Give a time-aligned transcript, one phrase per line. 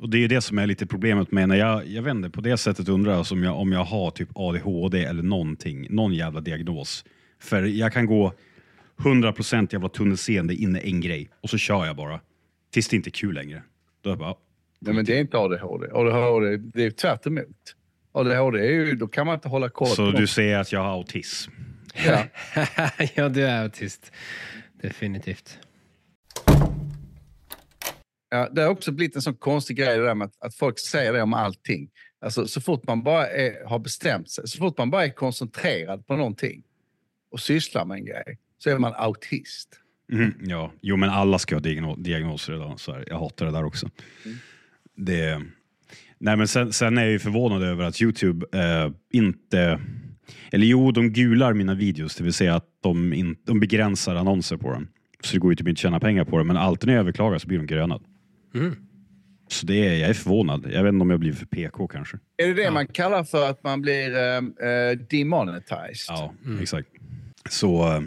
[0.00, 2.56] Och det är det som är lite problemet med när jag, jag vänder på det
[2.56, 7.04] sättet undrar jag om jag, om jag har typ ADHD eller någonting, någon jävla diagnos.
[7.42, 8.32] För jag kan gå
[8.98, 12.20] 100% jävla tunnelseende in i en grej och så kör jag bara.
[12.72, 13.62] Tills det inte är kul längre.
[14.02, 14.34] Då är jag bara,
[14.78, 15.86] Nej, men det är inte ADHD.
[15.92, 17.76] ADHD det är tvärt emot.
[18.12, 20.30] ADHD är ju, då kan man inte hålla koll så på du något.
[20.30, 21.50] säger att jag har autism?
[22.06, 22.24] Ja.
[23.14, 24.12] ja, du är autist.
[24.82, 25.58] Definitivt.
[28.30, 30.78] Ja, det har också blivit en sån konstig grej det där med att, att folk
[30.78, 31.90] säger det om allting.
[32.20, 36.06] Alltså, så fort man bara är, har bestämt sig, så fort man bara är koncentrerad
[36.06, 36.62] på någonting
[37.30, 39.68] och sysslar med en grej, så är man autist.
[40.12, 42.80] Mhm, ja, jo men alla ska ha diagno diagnoser idag.
[42.80, 43.04] Så här.
[43.06, 43.90] Jag hatar det där också.
[44.96, 45.42] Det,
[46.18, 49.80] nej men sen, sen är jag ju förvånad över att Youtube eh, inte...
[50.52, 54.56] Eller jo, de gular mina videos, det vill säga att de, in, de begränsar annonser
[54.56, 54.88] på dem.
[55.22, 57.00] Så det går ju typ inte att tjäna pengar på det, men alltid när jag
[57.00, 58.04] överklagar så blir de grönad.
[58.54, 58.76] Mm.
[59.48, 60.66] Så det är, jag är förvånad.
[60.72, 62.18] Jag vet inte om jag blir för PK kanske.
[62.36, 64.40] Är det det man kallar för att man blir eh,
[65.10, 65.94] demonetized?
[66.08, 66.88] Ja, exakt.
[67.48, 68.00] Så, eh,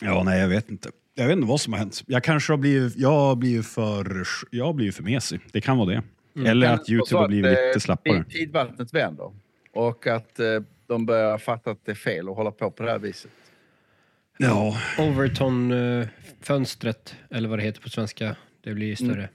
[0.00, 0.90] ja nej jag vet inte.
[1.14, 2.02] Jag vet inte vad som har hänt.
[2.06, 5.40] Jag kanske har blivit, jag har blivit för, jag har blivit för mesig.
[5.52, 6.02] Det kan vara det.
[6.48, 8.24] Eller Kan att Youtube har blivit lite slappare.
[8.24, 9.32] Tidvattnet vänder
[9.72, 10.40] och att
[10.86, 13.30] de börjar fatta att det är fel att hålla på på det här viset.
[14.38, 19.28] Ja, Overton-fönstret, eller vad det heter på svenska, det blir större.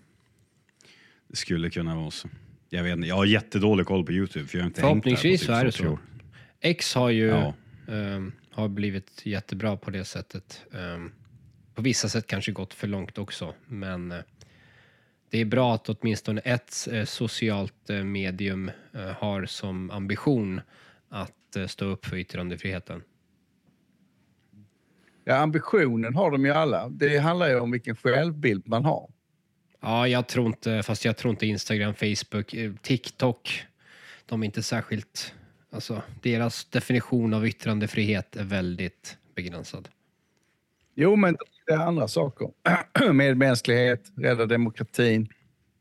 [1.27, 2.29] Det skulle kunna vara så.
[2.69, 5.11] Jag vet inte, jag har jättedålig koll på Youtube för jag har inte hängt där
[5.11, 5.99] på Förhoppningsvis typ så är det så.
[6.61, 7.53] X har ju Ja.
[7.87, 10.65] ehm, har blivit jättebra på det sättet.
[10.73, 11.11] Ehm,
[11.75, 14.17] på vissa sätt kanske gått för långt också, men eh,
[15.29, 18.71] det är bra att åtminstone ett eh, socialt eh, medium
[19.17, 20.61] har som ambition
[21.09, 23.03] att stå upp för yttrandefriheten.
[25.23, 26.89] Ja, ambitionen har de ju alla.
[26.89, 29.09] Det handlar ju om vilken självbild man har.
[29.87, 33.63] Ja, jag tror inte, fast jag tror inte Instagram, Facebook, eh, TikTok,
[34.25, 35.33] de är inte särskilt,
[35.71, 39.89] alltså deras definition av yttrandefrihet är väldigt begränsad.
[40.95, 41.37] Jo, men
[41.67, 42.47] det är andra saker.
[43.13, 45.27] Medmänsklighet, rädda demokratin.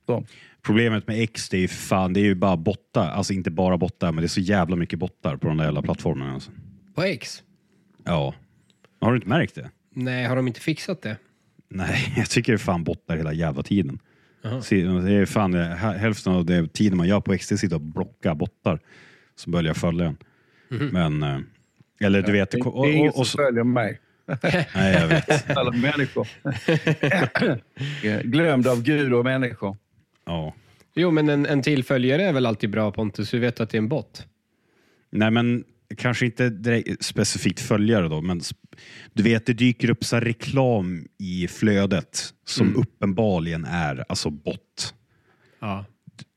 [0.07, 0.25] Så.
[0.63, 3.11] Problemet med X det är ju fan, det är ju bara bottar.
[3.11, 5.83] Alltså inte bara bottar, men det är så jävla mycket bottar på de där jävla
[5.83, 6.35] plattformarna.
[6.35, 6.51] Alltså.
[6.95, 7.43] På X?
[8.05, 8.35] Ja.
[9.01, 9.71] Har du inte märkt det?
[9.91, 11.17] Nej, har de inte fixat det?
[11.69, 13.99] Nej, jag tycker det är fan bottar hela jävla tiden.
[14.43, 14.63] Jaha.
[14.63, 17.55] Se, Det är fan hä- hälften av det tiden man gör på X, det är
[17.55, 18.81] att sitta och blocka bottar
[19.35, 20.17] som börjar följa en.
[20.93, 21.39] Men, eh,
[22.01, 24.01] eller du vet, Det och, och, är ingen och, som så, följer mig.
[24.75, 25.51] nej jag vet.
[25.57, 26.29] Alla människor.
[28.23, 29.77] Glömd av Gud och människor.
[30.25, 30.55] Ja.
[30.95, 33.83] Jo, men en, en tillföljare är väl alltid bra Pontus, vi vet att det är
[33.83, 34.27] en bot.
[35.11, 35.65] Nej men
[35.97, 38.41] kanske inte direkt, specifikt följare då, men
[39.13, 44.95] du vet det dyker upp så reklam i flödet som uppenbarligen är alltså bot.
[45.61, 45.85] Ja.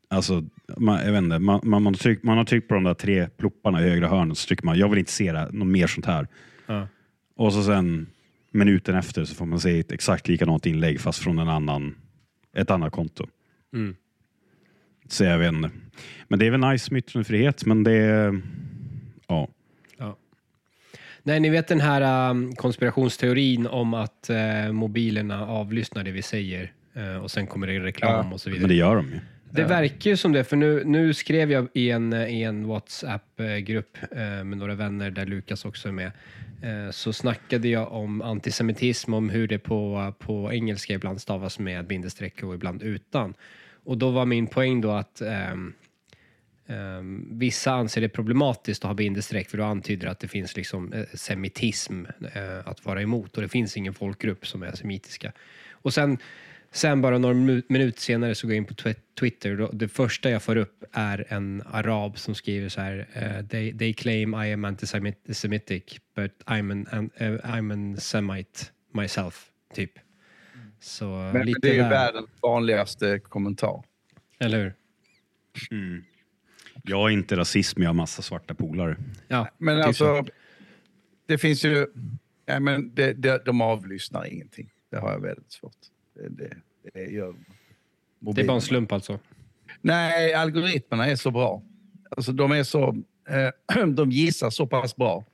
[0.08, 0.44] Alltså,
[0.78, 2.94] man, jag vet inte, man, man, man, har tryckt, man har tryckt på de där
[2.94, 5.88] tre plopparna i högra hörnet så trycker man jag vill inte se det, något mer
[5.88, 6.28] sånt här.
[6.66, 6.88] ja.
[7.36, 8.08] Och så sen
[8.52, 11.96] minuten efter så får man se ett exakt likadant inlägg fast från en annan,
[12.56, 13.28] ett annat konto.
[13.74, 13.96] Mm.
[15.08, 15.70] Så jag vet inte.
[16.28, 18.42] Men det är väl nice med yttrandefrihet, men det är...
[19.30, 19.48] Ja.
[19.98, 20.16] Ja.
[21.24, 26.74] Nej, ni vet den här um, konspirationsteorin om att uh, mobilerna avlyssnar det vi säger
[26.98, 28.62] uh, och sen kommer det reklam Ja, och så vidare.
[28.62, 29.20] Men det gör de ju.
[29.52, 33.98] Det verkar ju som det, för nu, nu skrev jag i en, i en WhatsApp-grupp
[34.12, 36.12] eh, med några vänner där Lukas också är med.
[36.62, 41.88] Eh, så snackade jag om antisemitism, om hur det på, på engelska ibland stavas med
[41.88, 43.34] bindestreck och ibland utan.
[43.84, 45.74] Och då var min poäng då att ehm,
[46.70, 50.94] ehm, vissa anser det problematiskt att ha bindestreck för då antyder att det finns liksom
[50.94, 55.32] eh, semitism eh, att vara emot och det finns ingen folkgrupp som är semitiska.
[55.72, 56.18] Och sen
[56.72, 59.88] Sen bara några minu- minuter senare så går jag in på twi- Twitter och det
[59.88, 64.34] första jag får upp är en arab som skriver så här eh, they, they claim
[64.44, 65.84] I am antisemitic
[66.16, 68.60] but I'm an, an, eh, I'm an semite
[68.94, 69.92] myself, typ.
[70.80, 71.90] Så Men lite det är ju där.
[71.90, 73.84] världens vanligaste kommentar.
[74.40, 74.74] Eller hur?
[76.90, 78.98] Jag är inte rasist, men jag har massa svarta polare.
[79.28, 79.88] Ja, Men så.
[79.88, 80.26] alltså,
[81.26, 81.88] det finns ju...
[82.46, 84.70] Ja, men det, det, de avlyssnar ingenting.
[84.92, 85.78] Det har jag väldigt svårt.
[86.16, 86.58] Det, det,
[86.94, 87.36] det gör
[88.20, 88.34] de.
[88.34, 89.20] det är bara en slump alltså.
[89.82, 91.64] Nej, algoritmerna är så bra.
[92.12, 93.04] Alltså, de är så...
[93.30, 95.26] Eh, de gissar så pass bra.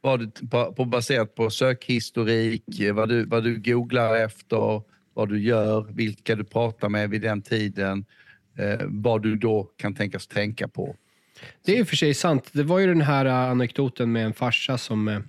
[0.00, 4.82] Vad du, på, på, baserat på sökhistorik, vad du, vad du googlar efter,
[5.14, 8.04] vad du gör, vilka du pratar med vid den tiden,
[8.56, 10.96] eh, vad du då kan tänkas tänka på.
[11.64, 12.50] Det är i och för sig sant.
[12.52, 15.20] Det var ju den här eh, anekdoten med en farsa som eh,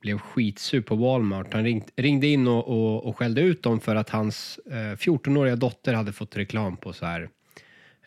[0.00, 1.52] blev skitsur på Walmart.
[1.52, 5.56] Han ring, ringde in och, och, och skällde ut dem för att hans eh, 14-åriga
[5.56, 7.28] dotter hade fått reklam på så här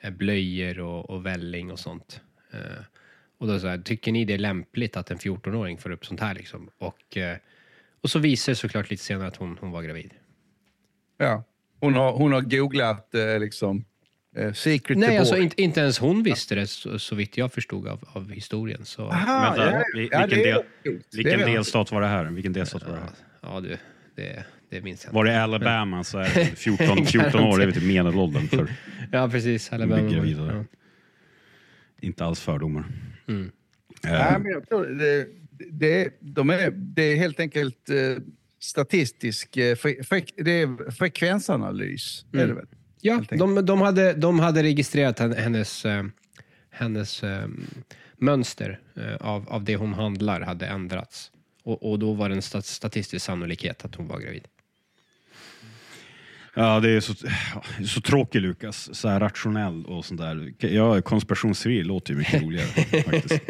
[0.02, 2.22] eh, blöjor och, och välling och sånt.
[2.52, 2.84] Eh,
[3.38, 6.20] och då så här, tycker ni det är lämpligt att en 14-åring får upp sånt
[6.20, 6.70] här liksom?
[6.78, 7.38] Och, eh,
[8.02, 10.14] och så visar det såklart lite senare att hon, hon var gravid.
[11.18, 11.44] Ja.
[11.80, 13.84] Hon, har, hon har googlat eh, liksom, eh,
[14.54, 18.04] secret Nej, alltså inte, inte ens hon visste det så, så vitt jag förstod av,
[18.14, 18.86] av historien.
[18.86, 20.64] Så, Aha, Vänta, ja, vi- ja, vilken del-
[21.16, 22.26] Vilken delstat var det här?
[22.26, 23.10] Vilken delstat var det här?
[23.42, 23.78] ja, du,
[24.16, 25.12] det, det minns jag.
[25.14, 28.68] Var det Alabama så är det 14, 14 år, det är typ medelåldern för
[29.12, 29.74] Ja, precis.
[29.74, 30.12] Alabama.
[30.12, 30.64] Ja.
[32.02, 32.84] inte alls fördomar.
[33.28, 33.52] Mm.
[34.06, 35.28] Eh, Nej, men jag tror det,
[35.72, 37.96] det, de är, det är helt enkelt eh,
[38.60, 42.26] statistisk eh, fre, fre, det är frekvensanalys.
[42.34, 42.66] Är det väl?
[43.02, 46.04] Ja, de, de, hade, de hade registrerat hen- hennes, eh,
[46.72, 47.48] hennes eh,
[48.18, 51.32] mönster eh, av, av det hon handlar hade ändrats.
[51.64, 54.44] Och, och då var det en stat, statistisk sannolikhet att hon var gravid.
[56.56, 57.14] Ja, det är så,
[57.88, 58.96] så tråkigt Lukas.
[58.96, 60.54] Så här rationell och sånt där.
[60.60, 62.68] Ja, konspirationsteori låter ju mycket roligare.
[63.04, 63.42] faktiskt.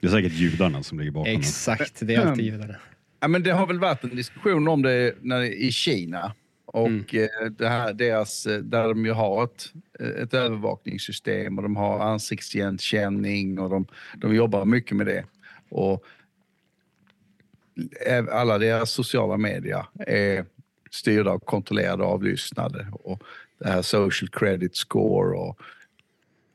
[0.00, 1.32] Det är säkert judarna som ligger bakom.
[1.32, 2.70] Exakt, det är alltid givet.
[3.20, 6.34] Ja, men det har väl varit en diskussion om det när, i Kina.
[6.72, 9.72] Och eh, det här, deras, eh, där de ju har ett,
[10.22, 13.86] ett övervakningssystem och de har ansiktsigenkänning och de,
[14.16, 15.24] de jobbar mycket med det.
[15.68, 16.04] Och
[18.30, 20.44] alla deras sociala medier är
[20.90, 22.86] styrda och kontrollerade och avlyssnade.
[22.92, 23.22] Och
[23.58, 25.60] det här social credit score och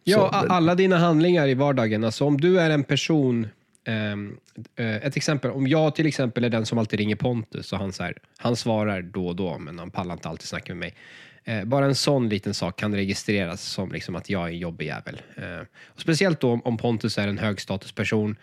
[0.04, 2.04] Ja, alla dina handlingar i vardagen.
[2.04, 3.48] Alltså om du är en person,
[3.86, 4.38] ehm,
[4.76, 7.94] eh, ett exempel, om jag till exempel är den som alltid ringer Pontus och han,
[7.94, 10.96] så här, han svarar då och då, men han pallar inte alltid snacka med mig.
[11.44, 14.86] Eh, bara en sån liten sak kan registreras som liksom att jag är en jobbig
[14.86, 15.22] jävel.
[15.36, 18.36] Eh, och speciellt då om, om Pontus är en högstatusperson,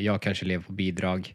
[0.00, 1.34] jag kanske lever på bidrag,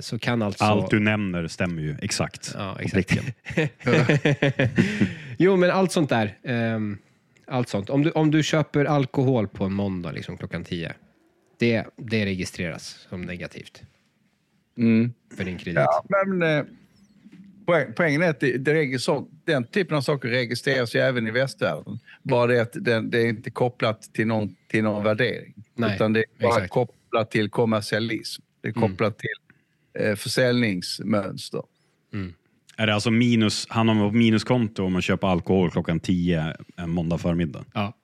[0.00, 0.64] så kan alltså...
[0.64, 2.52] Allt du nämner stämmer ju exakt.
[2.54, 3.18] Ja, exakt.
[5.38, 6.36] jo, men allt sånt där.
[6.44, 6.98] ehm,
[7.46, 7.90] allt sånt.
[7.90, 10.92] Om du, om du köper alkohol på en måndag liksom, klockan 10,
[11.62, 13.82] det, det registreras som negativt
[14.78, 15.12] Mm.
[15.36, 15.78] för din kredit.
[15.78, 16.64] Ja, men eh,
[17.66, 21.30] poäng, poängen är att det, det så, den typen av saker registreras ju även i
[21.30, 21.98] västvärlden.
[22.22, 25.54] Bara det att den, det är inte kopplat till någon, till någon värdering.
[25.74, 26.72] Nej, utan det är bara exakt.
[26.72, 28.42] kopplat till kommersialism.
[28.60, 29.28] Det är kopplat till
[29.98, 31.62] eh, försäljningsmönster.
[32.76, 37.18] Är det alltså minus, han har minuskonto om man köper alkohol klockan 10 en måndag
[37.18, 37.64] förmiddag?
[37.74, 37.94] Ja.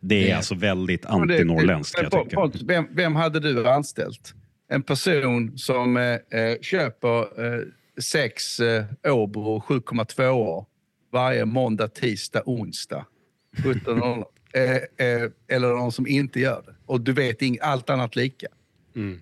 [0.00, 2.36] Det är Det är- alltså väldigt det- antinorrländskt men jag tycka.
[2.36, 4.34] Pontus, Vem, vem hade du anställt?
[4.68, 6.02] En person som eh,
[6.40, 7.60] eh, köper eh,
[8.00, 10.66] sex eh, Åbro 7,2 år
[11.12, 13.06] varje måndag, tisdag, onsdag.
[13.56, 14.24] 17.00.
[14.54, 16.74] eh, eh, eller någon som inte gör det.
[16.86, 18.46] Och du vet ing, allt annat lika.
[18.96, 19.20] Mm.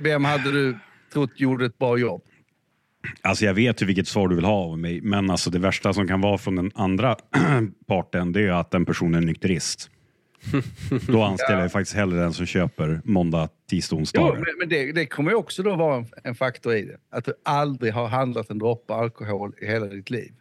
[0.00, 0.78] Vem hade du
[1.12, 2.22] trott gjorde ett bra jobb?
[3.22, 5.92] Alltså jag vet ju vilket svar du vill ha av mig, men alltså det värsta
[5.92, 7.16] som kan vara från den andra
[7.86, 9.90] parten, det är att den personen är nykterist.
[11.08, 14.44] Då anställer jag faktiskt hellre den som köper måndag, tisdag, Jo, onsdagar.
[14.58, 16.96] men, det, det kommer också då vara en, en faktor i det.
[17.10, 20.32] Att du aldrig har handlat en droppe alkohol i hela ditt liv.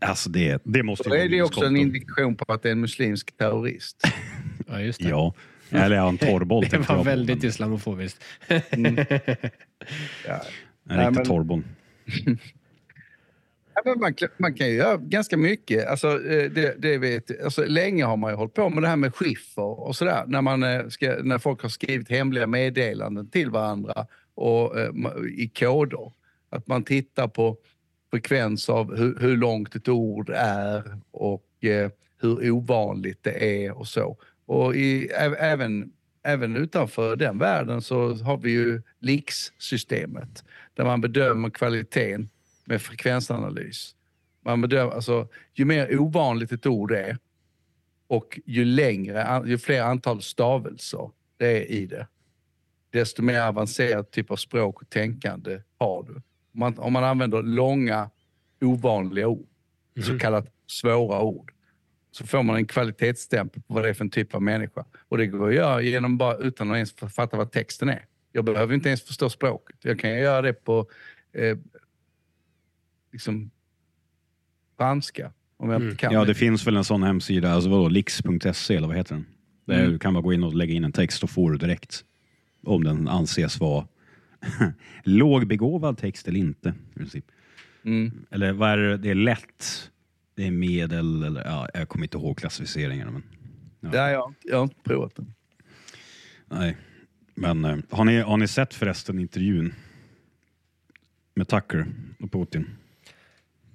[0.00, 2.80] Alltså det, det måste ju är det också en indikation på att det är en
[2.80, 4.02] muslimsk terrorist.
[4.66, 5.08] ja, just det.
[5.08, 5.34] Ja,
[5.70, 6.64] eller är han torrboll?
[6.70, 8.24] Det var väldigt islamofobiskt.
[10.26, 10.42] Ja.
[10.88, 11.62] En riktig torrboll.
[13.74, 15.86] Ja, men man, kan- man kan ju göra ganska mycket.
[15.86, 18.96] Alltså, eh, det, det vet, alltså, länge har man ju hållit på med det här
[18.96, 20.24] med skiffer och sådär.
[20.26, 24.90] När, man, eh, ska, när folk har skrivit hemliga meddelanden till varandra och, eh,
[25.36, 26.12] i koder.
[26.50, 27.56] Att man tittar på
[28.10, 33.86] frekvens av hur, hur långt ett ord är och eh, hur ovanligt det är och
[33.88, 34.16] så.
[34.46, 35.08] Och i,
[35.38, 35.92] även,
[36.24, 40.44] även utanför den världen så har vi ju LIX-systemet
[40.76, 42.28] där man bedömer kvaliteten
[42.64, 43.94] med frekvensanalys.
[44.44, 47.18] Man bedömer, alltså, ju mer ovanligt ett ord är
[48.06, 52.06] och ju längre, ju fler antal stavelser det är i det,
[52.90, 56.14] desto mer avancerad typ av språk och tänkande har du.
[56.14, 58.10] Om man, om man använder långa,
[58.60, 59.48] ovanliga ord,
[60.06, 61.52] så kallat svåra ord,
[62.10, 64.84] så får man en kvalitetsstämpel på vad det är för en typ av människa.
[65.08, 68.06] Och det går att göra genom bara, utan att ens fatta vad texten är.
[68.36, 69.76] Jag behöver inte ens förstå språket.
[69.82, 70.86] Jag kan göra det på
[71.32, 71.58] eh,
[73.12, 73.50] liksom
[74.76, 76.26] franska, om jag inte kan Ja, det.
[76.26, 79.26] det finns väl en sån hemsida, alltså vadå, lix.se eller vad heter den?
[79.64, 79.90] Där Mm.
[79.92, 82.04] du kan bara gå in och lägga in en text och få det direkt.
[82.62, 83.86] Om den anses vara
[85.04, 86.74] lågbegåvad text eller inte.
[86.94, 87.24] i princip.
[87.84, 88.26] Mm.
[88.30, 88.96] Eller vad är det?
[88.96, 89.90] Det är lätt,
[90.34, 93.10] det är medel, eller ja, jag kommer inte ihåg klassificeringarna.
[93.10, 93.22] Men,
[93.92, 95.34] Det har jag, jag har inte provat den.
[96.46, 96.76] nej.
[97.36, 99.74] Men eh, har, ni, har ni sett förresten intervjun
[101.34, 101.86] med Tucker
[102.20, 102.66] och Putin?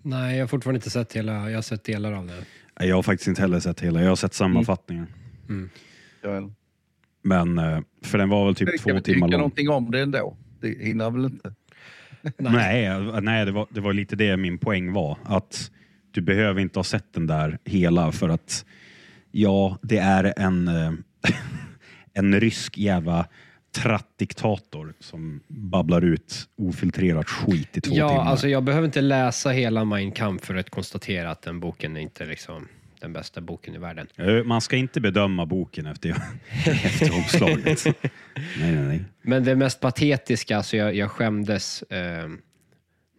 [0.01, 2.45] Nej, jag har fortfarande inte sett hela, jag har sett delar av det.
[2.85, 4.01] Jag har faktiskt inte heller sett hela.
[4.01, 5.07] Jag har sett sammanfattningen.
[6.21, 6.49] Ja,
[7.23, 9.39] Men, eh, för den var väl typ kan två väl timmar tycka lång.
[9.39, 10.37] någonting om det ändå.
[10.61, 11.53] Det hindrar väl inte?
[12.37, 12.89] Nej,
[13.21, 15.17] nej det, var, det var lite det min poäng var.
[15.23, 15.71] Att
[16.11, 18.65] du behöver inte ha sett den där hela för att
[19.31, 20.93] ja, det är en, eh,
[22.13, 23.27] en rysk jävla
[23.71, 28.23] trattdiktator som babblar ut ofiltrerat skit i två Ja, timmar.
[28.25, 32.01] alltså jag behöver inte läsa hela Mein Kampf för att konstatera att den boken är
[32.01, 32.67] inte liksom
[32.99, 34.07] den bästa boken i världen.
[34.15, 36.09] Eh, Man ska inte bedöma boken efter,
[36.65, 37.85] efter omslaget.
[38.59, 39.03] nej, nej, nej.
[39.21, 42.29] Men det mest patetiska, alltså jag, jag skämdes eh,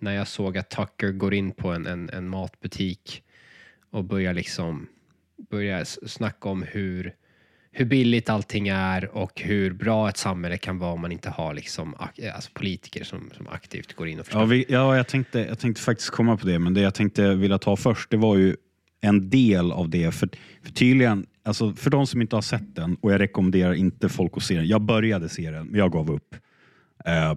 [0.00, 3.22] när jag såg att Tucker går in på en, en, en matbutik
[3.90, 4.88] och börjar liksom
[5.50, 7.14] börjar snacka om hur,
[7.72, 11.54] hur billigt allting är och hur bra ett samhälle kan vara om man inte har
[11.54, 15.38] liksom, eh, alltså politiker som, som aktivt går in och Ja, vi, ja jag, tänkte,
[15.38, 18.36] jag tänkte faktiskt komma på det, men det jag tänkte vilja ta först, det var
[18.36, 18.56] ju
[19.00, 20.12] en del av det.
[20.12, 20.28] För,
[20.62, 24.32] för tydligen, alltså för de som inte har sett den, och jag rekommenderar inte folk
[24.36, 24.66] att se den.
[24.66, 26.34] Jag började se den, men jag gav upp.
[27.04, 27.34] Eh,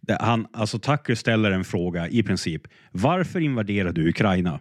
[0.00, 2.62] det, han, alltså Tucker ställer en fråga i princip.
[2.90, 4.60] Varför invaderade du Ukraina?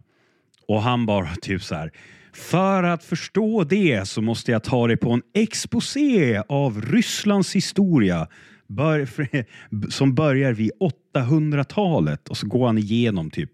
[0.68, 1.92] Och han bara typ så här.
[2.34, 8.28] För att förstå det så måste jag ta dig på en exposé av Rysslands historia
[8.68, 9.08] bör,
[9.90, 10.72] som börjar vid
[11.16, 12.30] 800-talet.
[12.30, 13.52] Och så går han igenom typ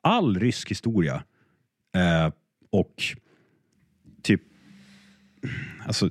[0.00, 1.24] all rysk historia.
[1.94, 2.32] Eh,
[2.70, 2.94] och
[4.22, 4.42] typ...
[5.86, 6.10] Alltså...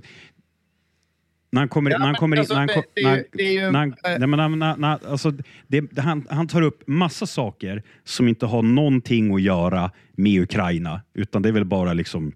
[1.54, 2.46] När han kommer, Ja, när han men kommer in...
[2.50, 4.20] När han, det- kom- det är när ju- han- det är ju- när han- nej,
[4.28, 5.32] men när- när- när- alltså,
[5.68, 10.42] det, det, han, han tar upp massa saker som inte har någonting att göra med
[10.42, 12.32] Ukraina, utan det är väl bara liksom,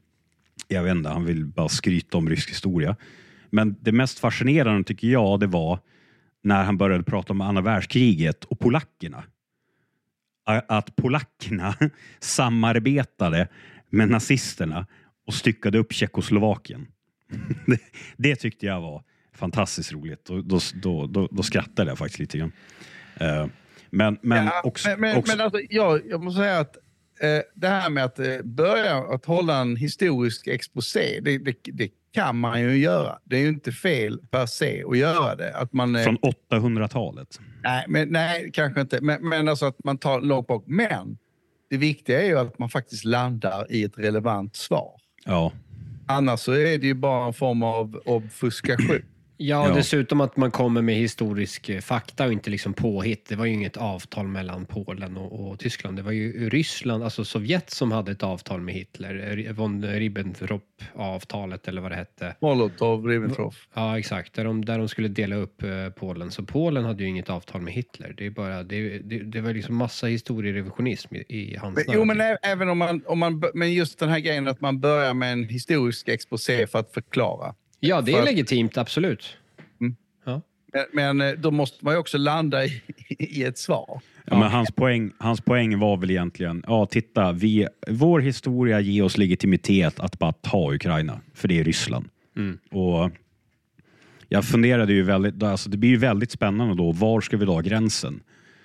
[0.68, 2.96] jag vet inte, han vill bara skryta om rysk historia.
[3.50, 5.80] Men det mest fascinerande tycker jag, det var
[6.44, 9.24] när han började prata om andra världskriget och polackerna.
[10.68, 11.76] Att polackerna
[12.20, 13.48] samarbetade
[13.90, 14.86] med nazisterna
[15.28, 16.88] och styckade upp Tjeckoslovakien.
[17.65, 17.79] det,
[18.17, 19.03] det tyckte jag var
[19.34, 20.25] fantastiskt roligt.
[20.25, 22.51] Då, då, då, då skrattade jag faktiskt lite grann.
[23.19, 23.48] Eh,
[23.89, 24.89] men, men Ja, också...
[24.89, 26.77] men, men, också men alltså, jag, jag måste säga att
[27.22, 31.91] eh, det här med att eh, börja att hålla en historisk exposé, det, det, det
[32.12, 33.19] kan man ju göra.
[33.24, 35.57] Det är ju inte fel per se att göra det.
[35.57, 37.39] Att man, eh, från 800-talet.
[37.63, 39.01] nej, men, nej, kanske inte.
[39.01, 40.63] Men, men alltså att man tar långt bak.
[40.67, 41.17] Men
[41.69, 44.91] det viktiga är ju att man faktiskt landar i ett relevant svar.
[45.25, 45.51] Ja.
[46.08, 49.02] Annars så är det ju bara en form av obfuskation.
[49.39, 49.75] Ja, Ja.
[49.75, 53.25] dessutom att man kommer med historisk eh, fakta och inte liksom påhitt.
[53.29, 55.98] Det var ju inget avtal mellan Polen och, och Tyskland.
[55.98, 59.53] Det var ju Ryssland, alltså Sovjet, som hade ett avtal med Hitler.
[59.53, 62.36] Von Ribbentrop-avtalet eller vad det hette.
[62.41, 63.53] Molotov, Ribbentrop.
[63.74, 64.34] Ja, exakt.
[64.34, 66.32] Där de, där de skulle dela upp eh, Polen.
[66.32, 68.13] Så Polen hade ju inget avtal med Hitler.
[68.17, 72.06] Det, är bara, det, det, det var liksom massa historierevisionism i, i hans Men, jo,
[72.06, 73.44] men även om man, om man...
[73.53, 77.56] Men just den här grejen att man börjar med en historisk exposé för att förklara.
[77.79, 79.38] Ja, det är att- legitimt, absolut.
[79.81, 79.96] Mm.
[80.93, 84.01] Men, eh, då måste man ju också landa i, i ett svar.
[84.25, 89.03] Ja, men hans, poäng, hans poäng var väl egentligen, ja titta, vi, vår historia ger
[89.03, 92.10] oss legitimitet att bara ta Ukraina, för det är Ryssland.
[92.38, 92.57] Mm.
[92.72, 93.12] Och
[94.29, 97.62] jag funderade ju väldigt, alltså det blir ju väldigt spännande då, var ska vi dra
[97.62, 98.19] gränsen?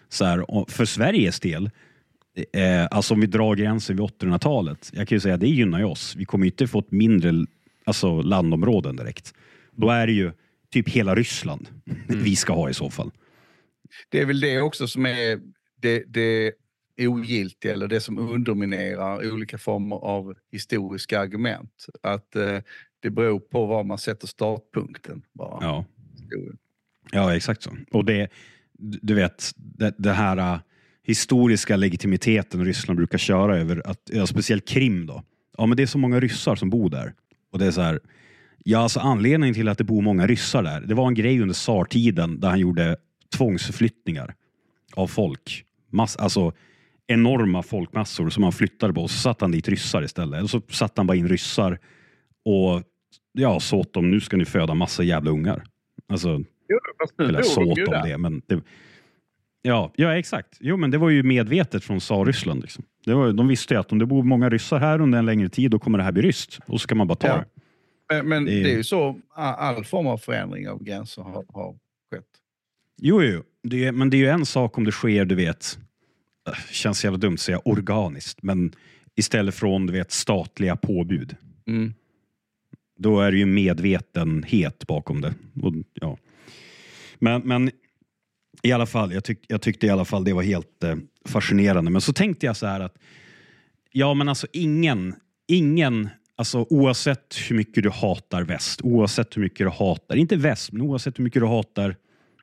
[0.09, 1.71] Så här, för Sveriges del,
[2.53, 5.79] eh, alltså om vi drar gränsen vid 800-talet, jag kan ju säga att det gynnar
[5.79, 6.17] ju oss.
[6.17, 7.47] Vi kommer ju inte få ett mindre
[7.85, 9.35] alltså, landområden direkt.
[9.73, 10.33] Då är det ju
[10.71, 11.69] typ hela Ryssland
[12.09, 13.11] vi ska ha i så fall.
[14.09, 15.41] Det är väl det också som är
[15.77, 16.53] det, det
[16.99, 21.87] ogiltiga eller det som underminerar olika former av historiska argument.
[22.03, 22.59] Att eh,
[23.01, 25.23] det beror på var man sätter startpunkten.
[25.33, 25.59] Bara.
[25.61, 25.85] Ja.
[27.13, 27.77] Ja, exakt så.
[27.93, 28.29] Och det,
[28.79, 30.61] du vet, det, det här äh,
[31.03, 35.25] historiska legitimiteten Ryssland brukar köra över, att, ja, speciellt Krim då.
[35.59, 37.15] Ja, men det är så många ryssar som bor där.
[37.53, 38.01] Och det är så här,
[38.65, 41.55] ja, alltså anledningen till att det bor många ryssar där, det var en grej under
[41.55, 42.97] tsartiden där han gjorde
[43.37, 44.35] tvångsförflyttningar
[44.95, 45.65] av folk.
[45.91, 46.53] Mass, alltså
[47.07, 50.39] enorma folkmassor som han flyttade på och så satte han dit ryssar istället.
[50.39, 51.79] Eller så satte han bara in ryssar
[52.45, 52.83] och
[53.33, 55.65] ja, så åt dem, nu ska ni föda massa jävla ungar.
[56.09, 56.79] Alltså, Jo,
[57.27, 58.09] eller så åt ju de där.
[58.09, 58.19] det.
[58.19, 58.61] Men det
[59.63, 60.57] ja, ja, exakt.
[60.61, 62.63] Jo, men det var ju medvetet från tsar-Ryssland.
[62.63, 62.85] Liksom.
[63.05, 65.49] Det var, de visste ju att om det bor många ryssar här under en längre
[65.49, 66.59] tid, då kommer det här bli ryskt.
[66.67, 67.37] Och så kan man bara ta Ja.
[67.37, 67.45] det.
[68.17, 68.77] Men, men Det det, är- är...
[68.77, 71.73] ju så all form av förändring av gränser har, har
[72.13, 72.25] skett.
[73.03, 73.43] Jo, jo.
[73.63, 75.79] Det är, men det är ju en sak om det sker, du vet,
[76.49, 78.73] äh, känns jävla dumt att säga organiskt, men
[79.17, 81.37] istället från du vet, statliga påbud.
[81.67, 81.95] Mm.
[82.99, 85.35] Då är det ju medvetenhet bakom det.
[85.63, 86.19] Och, ja.
[87.19, 87.71] men, men
[88.63, 91.91] i alla fall, jag, tyck, jag tyckte i alla fall det var helt eh, fascinerande.
[91.91, 92.99] Men så tänkte jag så här att
[93.93, 95.15] ja, men alltså ingen,
[95.47, 100.73] ingen, alltså oavsett hur mycket du hatar väst, oavsett hur mycket du hatar, inte väst,
[100.73, 101.97] men oavsett hur mycket du hatar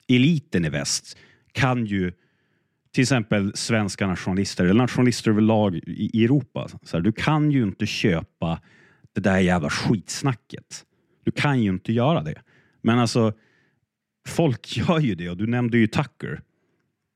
[0.07, 1.17] eliten i väst,
[1.51, 2.11] kan ju
[2.91, 6.67] till exempel svenska nationalister eller nationalister överlag i, i Europa.
[6.83, 8.61] Så här, du kan ju inte köpa
[9.13, 10.85] det där jävla skitsnacket.
[11.23, 12.41] Du kan ju inte göra det.
[12.81, 13.33] Men alltså,
[14.29, 16.41] folk gör ju det och du nämnde ju Tucker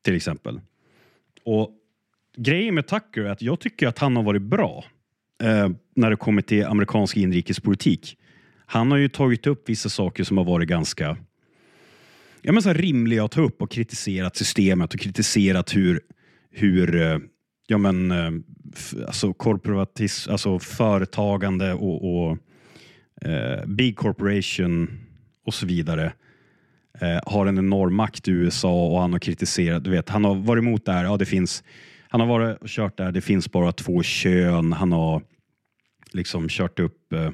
[0.03, 0.61] till exempel.
[1.43, 1.71] Och
[2.37, 4.85] grejen med Tucker är att jag tycker att han har varit bra
[5.43, 8.17] eh, när det kommer till amerikansk inrikespolitik.
[8.65, 11.17] Han har ju tagit upp vissa saker som har varit ganska
[12.41, 16.01] ja, men så här rimliga att ta upp och kritiserat systemet och kritiserat hur,
[16.51, 17.17] hur eh,
[17.67, 18.31] ja, men, eh,
[19.07, 22.37] alltså korporatism, alltså företagande och, och
[23.21, 24.99] eh, big corporation
[25.45, 26.13] och så vidare
[27.01, 30.35] eh, har en enorm makt i USA och han har kritiserat, du vet, han har
[30.35, 31.63] varit emot det här, ja det finns,
[32.09, 35.21] han har varit och kört där, det finns bara två kön, han har
[36.11, 37.31] liksom kört upp eh,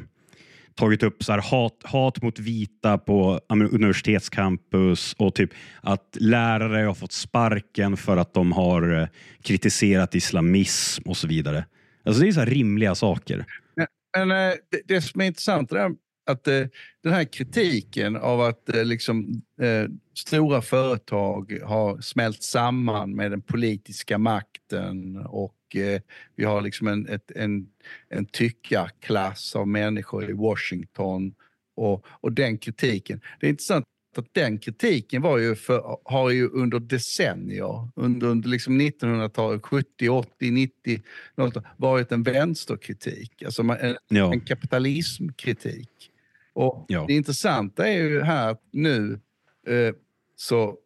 [0.76, 5.50] tagit upp så här hat, hat mot vita på universitetscampus och typ
[5.82, 9.08] att lärare har fått sparken för att de har eh,
[9.42, 11.66] kritiserat islamism och så vidare.
[12.06, 13.46] Alltså det är så här rimliga saker.
[13.76, 13.88] Men
[14.18, 15.92] men det, det som är intressant det där
[16.30, 16.66] att eh,
[17.04, 23.42] den här kritiken av att eh, liksom, eh, stora företag har smält samman med den
[23.42, 26.02] politiska makten och eh,
[26.36, 27.68] vi har liksom en, ett, en,
[28.10, 31.34] en tyckarklass av människor i Washington
[31.76, 33.22] och, och den kritiken.
[33.40, 33.86] Det är intressant
[34.18, 40.10] att den kritiken var ju för, har ju under decennier, under, under liksom 1900-talet, 70,
[40.10, 41.02] 80, 90,
[41.36, 43.44] något, varit en vänsterkritik.
[43.44, 46.12] Alltså en, Ja, en kapitalismkritik.
[46.60, 47.06] Och Ja.
[47.08, 49.20] Det intressanta är ju här att nu
[49.68, 49.94] eh,
[50.36, 50.78] så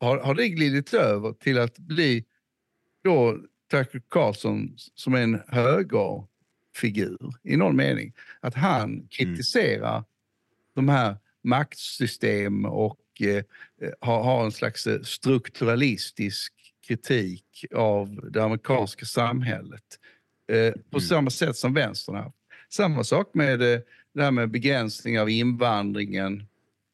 [0.00, 2.24] har, har det glidit över till att bli
[3.04, 3.38] då
[3.70, 8.12] Tucker Carlson som en högerfigur i någon mening.
[8.40, 10.04] Att han kritiserar
[10.74, 13.44] de här maktsystem och eh,
[14.00, 16.52] har, har en slags eh, strukturalistisk
[16.86, 19.84] kritik av det amerikanska samhället.
[20.52, 22.36] Eh, på samma sätt som vänstern haft.
[22.68, 23.80] Samma sak med eh,
[24.14, 26.46] det här med begränsning av invandringen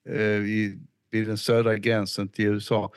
[0.09, 0.78] eh, i,
[1.11, 2.92] vid den södra gränsen till USA.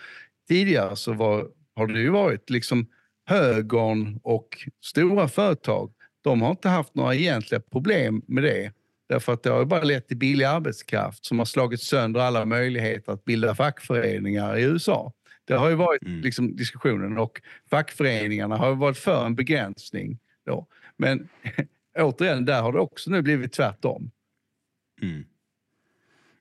[0.48, 2.88] Tidigare så var, har det ju varit liksom
[3.26, 5.92] högern och stora företag.
[6.24, 8.72] De har inte haft några egentliga problem med det.
[9.10, 13.12] Därför att det har bara lett till billig arbetskraft som har slagit sönder alla möjligheter
[13.12, 15.14] att bilda fackföreningar i USA.
[15.46, 16.22] Det har ju varit Mm.
[16.22, 20.20] liksom diskussionen och fackföreningarna har varit för en begränsning.
[20.46, 20.68] Då.
[20.98, 21.28] Men
[22.00, 24.12] återigen, där har det också nu blivit tvärtom.
[25.02, 25.24] Mm.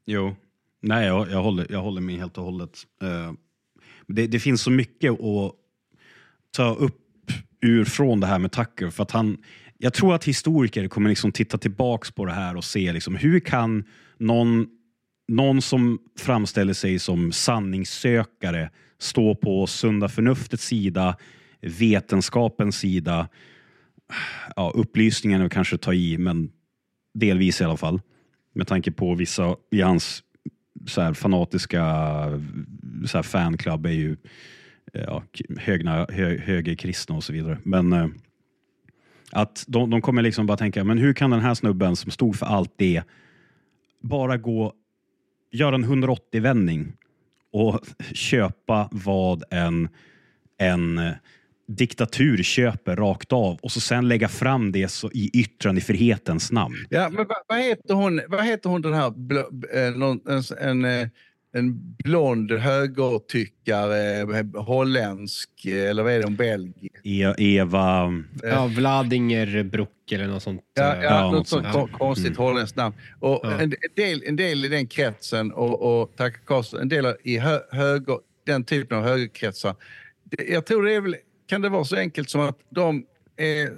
[0.06, 0.36] Jo,
[0.80, 2.78] nej jag, jag, håller, jag håller med helt och hållet.
[3.02, 3.32] Uh,
[4.06, 5.54] det, det finns så mycket att
[6.50, 6.96] ta upp
[7.60, 8.90] ur från det här med Tucker.
[8.90, 9.38] För att han,
[9.78, 13.40] jag tror att historiker kommer liksom titta tillbaks på det här och se liksom, hur
[13.40, 13.84] kan
[14.18, 14.66] någon,
[15.28, 21.16] någon som framställer sig som sanningssökare stå på sunda förnuftets sida,
[21.60, 23.28] vetenskapens sida,
[24.56, 26.52] ja, upplysningen är kanske att ta i, men
[27.14, 28.00] delvis i alla fall.
[28.54, 30.22] Med tanke på vissa i hans
[30.86, 31.84] så här, fanatiska
[33.06, 34.16] så här, fanclub är ju
[34.92, 35.22] eh, ja,
[35.58, 37.58] högna, hö, högerkristna och så vidare.
[37.62, 38.06] Men eh,
[39.32, 42.36] att de, de kommer liksom bara tänka, men hur kan den här snubben som stod
[42.36, 43.02] för allt det
[44.00, 44.72] bara gå,
[45.50, 46.92] göra en 180-vändning
[47.52, 47.80] och
[48.12, 49.88] köpa vad en,
[50.58, 51.12] en eh,
[51.76, 56.74] diktatur köper rakt av och så sen lägga fram det så i yttrandefrihetens namn.
[56.90, 60.84] Ja, men vad, vad, heter hon, vad heter hon den här blå, eh, en, en,
[60.84, 61.08] eh,
[61.52, 66.94] en blond högertyckare, eh, holländsk, eller vad är det, hon belgisk?
[67.04, 68.12] E- Eva...
[68.42, 70.60] Ja, Vladinger Brock eller något sånt.
[70.74, 72.36] Ja, eh, ja, något något sånt kon- konstigt Mm.
[72.38, 72.94] holländskt namn.
[73.20, 73.50] Och Ja.
[73.52, 77.38] en, en, del, en del i den kretsen och, och Tucker Carlson, en del i
[77.38, 79.74] hö, höger, den typen av högerkretsar.
[80.48, 81.16] Jag tror det är väl,
[81.50, 83.70] kan det vara så enkelt som att de, är,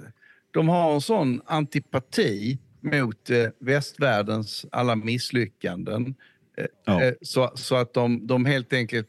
[0.51, 6.15] de har en sån antipati mot eh, västvärldens alla misslyckanden.
[6.57, 7.03] Eh, Ja.
[7.03, 9.07] eh, så, så att de, de helt enkelt,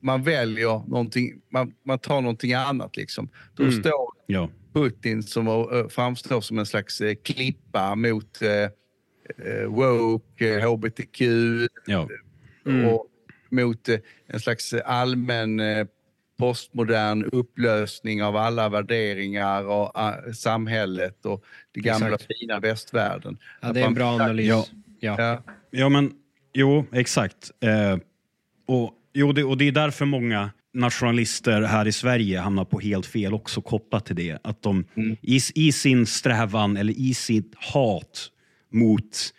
[0.00, 3.28] man väljer någonting, man, man tar någonting annat liksom.
[3.56, 3.80] De Mm.
[3.80, 4.48] står Ja.
[4.74, 8.68] Putin som eh, framstår som en slags eh, klippa mot eh,
[9.68, 11.20] woke, hbtq
[11.86, 12.08] Ja.
[12.66, 12.86] Mm.
[12.88, 13.06] och
[13.50, 13.88] mot
[14.26, 15.60] en slags allmän
[16.38, 22.38] postmodern upplösning av alla värderingar och ah, samhället och det gamla Exakt.
[22.40, 23.38] fina västvärlden.
[23.60, 24.46] Ja, det är en man- bra analys.
[24.48, 24.64] Ja.
[25.00, 25.16] Ja.
[25.18, 26.12] Ja, Ja, men
[26.52, 27.50] jo, exakt.
[27.60, 27.96] Eh,
[28.66, 33.06] och, jo, det, och det är därför många nationalister här i Sverige hamnar på helt
[33.06, 34.38] fel också kopplat till det.
[34.44, 34.84] Att de
[35.22, 38.30] i, i sin strävan eller i sitt hat
[38.70, 39.34] mot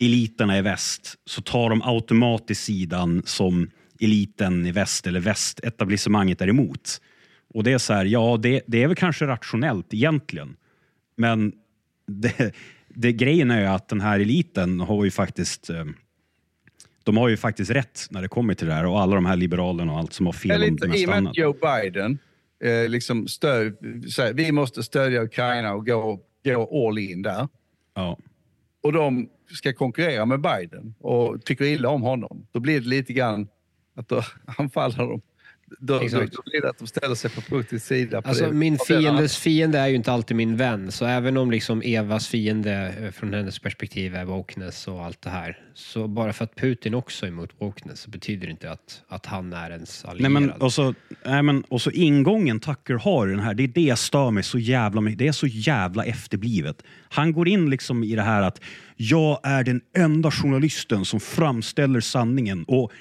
[0.00, 6.48] eliterna i väst så tar de automatiskt sidan som eliten i väst eller västetablissemanget är
[6.48, 7.00] emot.
[7.54, 10.56] Och det är så här, ja det, det är väl kanske rationellt egentligen.
[11.16, 11.52] Men
[12.06, 12.54] det,
[12.88, 15.84] det, grejen är ju att den här eliten har ju faktiskt eh,
[17.06, 19.36] de har ju faktiskt rätt när det kommer till det här och alla de här
[19.36, 21.30] liberalerna och allt som har fel Eller om det I och med annat.
[21.30, 22.18] att Joe Biden
[22.64, 23.76] eh, liksom stöd,
[24.14, 27.48] säger, vi måste stödja Ukraina och gå, gå all in där.
[27.94, 28.18] Ja.
[28.82, 32.46] Och de ska konkurrera med Biden och tycker illa om honom.
[32.52, 33.48] Då blir det lite grann
[33.96, 34.22] att då
[34.58, 35.20] anfaller de.
[35.80, 36.32] Då, då, Exakt.
[36.32, 38.22] då blir det att de ställer sig på Putins sida.
[38.22, 38.52] På Alltså, det.
[38.52, 42.94] min fiendes fiende är ju inte alltid min vän, så även om liksom Evas fiende
[43.00, 46.94] eh, från hennes perspektiv är wokeness och allt det här, så bara för att Putin
[46.94, 50.32] också är emot wokeness så betyder det inte att, att han är ens Nej, allierad.
[50.32, 53.68] men, och, så, nej, men, och så ingången Tucker har i den här, det är
[53.68, 55.18] det jag stör mig så jävla mycket.
[55.18, 56.82] Det är så jävla efterblivet.
[57.08, 58.60] Han går in liksom i det här att
[58.96, 62.64] jag är den enda journalisten som framställer sanningen.
[62.64, 62.92] Och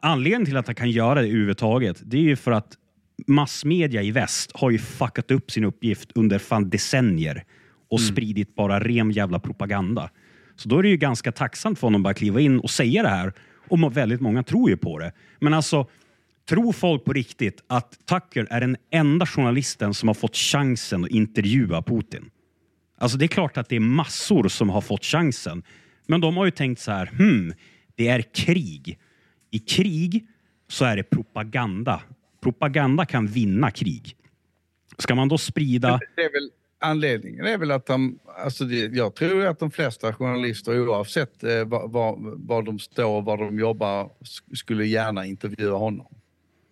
[0.00, 2.76] anledningen till att han kan göra det överhuvudtaget, det är ju för att
[3.26, 7.44] massmedia i väst har ju fuckat upp sin uppgift under fan decennier
[7.90, 10.10] och spridit bara ren jävla propaganda.
[10.56, 13.02] Så då är det ju ganska tacksamt för honom att bara kliva in och säga
[13.02, 13.32] det här.
[13.68, 15.12] Och väldigt många tror ju på det.
[15.38, 15.86] Men alltså,
[16.48, 21.10] tror folk på riktigt att Tucker är den enda journalisten som har fått chansen att
[21.10, 22.30] intervjua Putin?
[22.98, 25.62] Alltså det är klart att det är massor som har fått chansen.
[26.06, 27.52] Men de har ju tänkt så här, hmm,
[27.94, 28.98] det är krig.
[29.50, 30.26] I krig
[30.68, 32.02] så är det propaganda.
[32.42, 34.16] Propaganda kan vinna krig.
[34.98, 36.00] Ska man då sprida...
[36.16, 40.14] Det är väl, anledningen är väl att de, alltså det, jag tror att de flesta
[40.14, 45.76] journalister oavsett eh, var, var, var de står, var de jobbar, sk- skulle gärna intervjua
[45.76, 46.06] honom.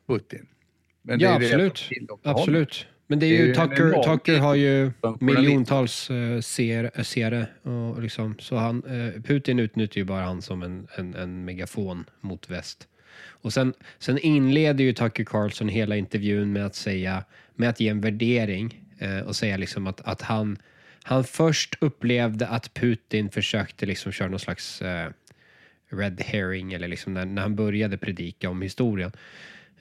[0.08, 0.46] Putin.
[1.02, 1.90] Men ja, är det absolut.
[2.22, 2.87] absolut.
[3.07, 4.90] Men det är ju, Tucker, Tucker har ju
[5.21, 10.87] miljontals uh, seere och liksom, så han, eh, Putin utnyttjar ju bara han som en,
[10.97, 12.88] en, en megafon mot väst.
[13.27, 17.88] Och sen, sen inleder ju Tucker Carlson hela intervjun med att säga, med att ge
[17.88, 20.59] en värdering eh, och säga liksom att, att han,
[21.03, 25.11] han först upplevde att Putin försökte liksom köra någon slags eh,
[25.90, 29.12] red herring eller liksom när, när han började predika om historien.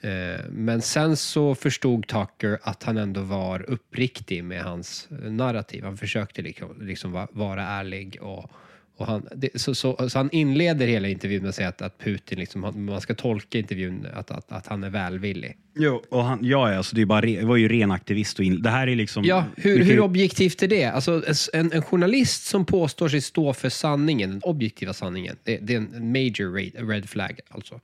[0.04, 5.84] Eh, Men sen så förstod Tucker att han ändå var uppriktig med hans narrativ.
[5.84, 8.52] Han försökte liksom, liksom va- vara ärlig och,
[8.98, 11.98] och han, det, så, så, så han inleder hela intervjun med att säga att, att
[12.00, 15.58] Putin, liksom, man ska tolka intervjun att, att, att han är välvillig.
[15.76, 18.40] Jo, och han, ja, alltså det, är bara re, det var ju ren aktivist.
[18.40, 19.24] Och in, det här är liksom...
[19.26, 20.86] Ja, hur, kan hur objektivt är det?
[20.86, 25.74] Alltså, en, en journalist som påstår sig stå för sanningen, den objektiva sanningen, det, det
[25.74, 27.80] är en major red, red flag alltså.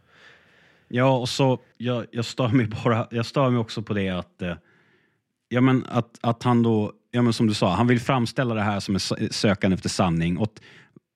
[0.89, 4.41] Ja, och så jag, jag, stör mig bara, jag stör mig också på det att,
[4.41, 4.55] eh,
[5.49, 8.61] ja, men att, att han då, ja, men som du sa, han vill framställa det
[8.61, 10.37] här som en sökande sökan efter sanning.
[10.37, 10.53] Och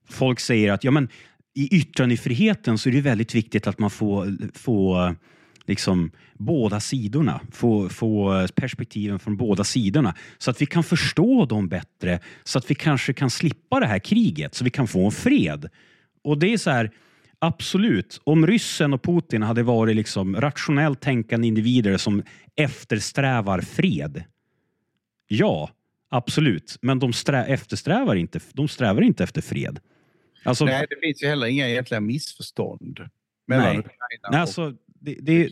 [0.09, 1.09] folk säger att ja, men,
[1.55, 5.15] i yttrandefriheten så är det väldigt viktigt att man får, får
[5.65, 11.67] liksom, båda sidorna, få, få perspektiven från båda sidorna så att vi kan förstå dem
[11.67, 15.11] bättre, så att vi kanske kan slippa det här kriget, så vi kan få en
[15.11, 15.69] fred.
[16.23, 16.91] Och det är så här,
[17.43, 22.23] absolut, om ryssen och Putin hade varit liksom rationellt tänkande individer som
[22.55, 24.23] eftersträvar fred.
[25.27, 25.69] Ja,
[26.09, 26.77] absolut.
[26.81, 29.79] Men de strä- eftersträvar inte, de strävar inte efter fred.
[30.43, 32.99] Alltså, Nej, det finns ju heller inga egentliga missförstånd.
[33.47, 33.81] Nej.
[34.31, 35.49] Nej, alltså, det, det,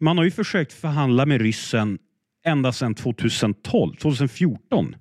[0.00, 1.98] man har ju försökt förhandla med ryssen
[2.44, 4.96] ända sedan 2012, 2014.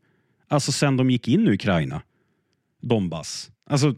[0.47, 2.01] Alltså sedan de gick in i Ukraina.
[2.81, 3.51] Donbass.
[3.69, 3.95] Alltså,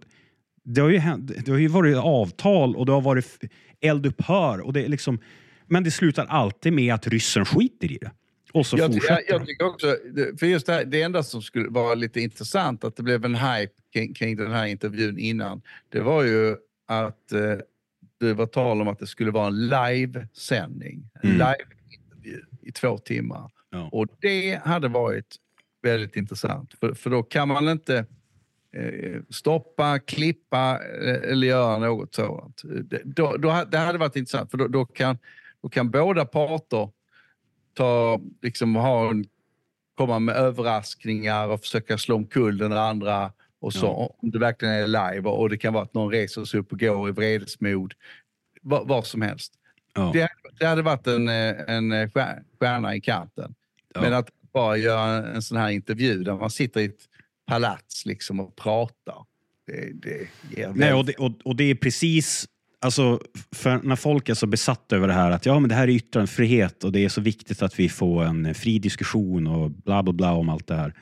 [0.64, 3.40] det har ju, hänt, det har ju varit avtal och det har varit
[3.82, 4.60] eldupphör.
[4.62, 5.20] Och det är liksom,
[5.68, 8.12] men det slutar alltid med att ryssen skiter i det.
[8.54, 9.98] Och så jag, fortsätter jag, jag tycker också,
[10.40, 13.36] för just det, här, det enda som skulle vara lite intressant, att det blev en
[13.36, 16.56] hype kring, kring den här intervjun innan, det var ju
[16.88, 17.40] att eh,
[18.20, 21.38] det var tal om att det skulle vara en livesändning, en Mm.
[21.38, 23.52] liveintervju i två timmar.
[23.72, 23.90] Ja.
[23.92, 25.36] Och det hade varit
[25.84, 28.06] väldigt intressant, för, för då kan man inte
[29.30, 32.62] stoppa, klippa eh, eller göra något sådant.
[32.64, 35.18] Det, då, då, det hade varit intressant, för då, då, kan,
[35.62, 36.90] då kan båda parter
[37.74, 39.26] ta, liksom, ha en,
[39.96, 43.32] komma med överraskningar och försöka slå omkull den andra.
[43.60, 44.16] Och så, Ja.
[44.22, 46.80] Om det verkligen är live och det kan vara att någon reser sig upp och
[46.80, 47.94] går i vredesmod.
[48.62, 49.54] Va, vad som helst.
[49.94, 50.12] Ja.
[50.14, 53.56] Det, det hade varit en, eh, en eh, stjär- stjärna i kanten.
[53.94, 54.02] Ja.
[54.02, 57.10] Men att bara göra en sån här intervju där man sitter i ett
[57.46, 59.26] palats liksom och pratar.
[59.68, 60.28] Det, det
[60.58, 62.48] ger Nej, och, det, och, och det är precis
[62.84, 63.20] alltså,
[63.52, 65.92] för när folk är så besatta över det här att ja, men det här är
[65.92, 70.14] yttrandefrihet och det är så viktigt att vi får en fri diskussion och bla bla
[70.14, 70.94] bla om allt det här.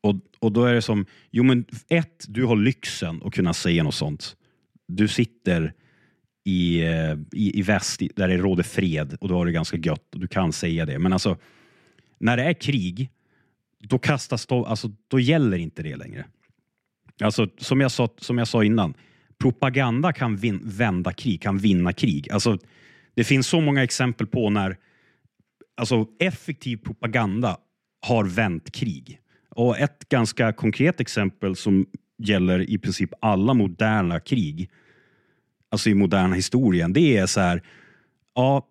[0.00, 3.82] Och, och då är det som, jo men ett, du har lyxen att kunna säga
[3.82, 4.36] något sånt.
[4.88, 5.72] Du sitter
[6.44, 10.14] i, eh, i, i väst där det råder fred och då har det ganska gött
[10.14, 10.98] och du kan säga det.
[10.98, 11.36] Men alltså,
[12.18, 13.10] när det är krig,
[13.80, 16.24] då kastas de, alltså, då gäller inte det längre.
[17.22, 18.94] Alltså, som jag sa, som jag sa innan,
[19.38, 22.30] propaganda kan vin, vända krig, kan vinna krig.
[22.30, 22.58] Alltså,
[23.14, 24.76] det finns så många exempel på när
[25.76, 27.56] alltså, effektiv propaganda
[28.06, 29.20] har vänt krig.
[29.48, 31.86] Och ett ganska konkret exempel som
[32.18, 34.70] gäller i princip alla moderna krig,
[35.70, 37.62] alltså i moderna historien, det är så här,
[38.34, 38.66] ja,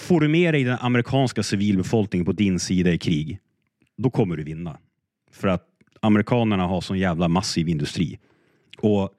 [0.00, 3.38] får du med dig den amerikanska civilbefolkningen på din sida i krig,
[4.02, 4.78] då kommer du vinna.
[5.32, 5.66] För att
[6.00, 8.18] amerikanerna har sån jävla massiv industri.
[8.78, 9.10] Och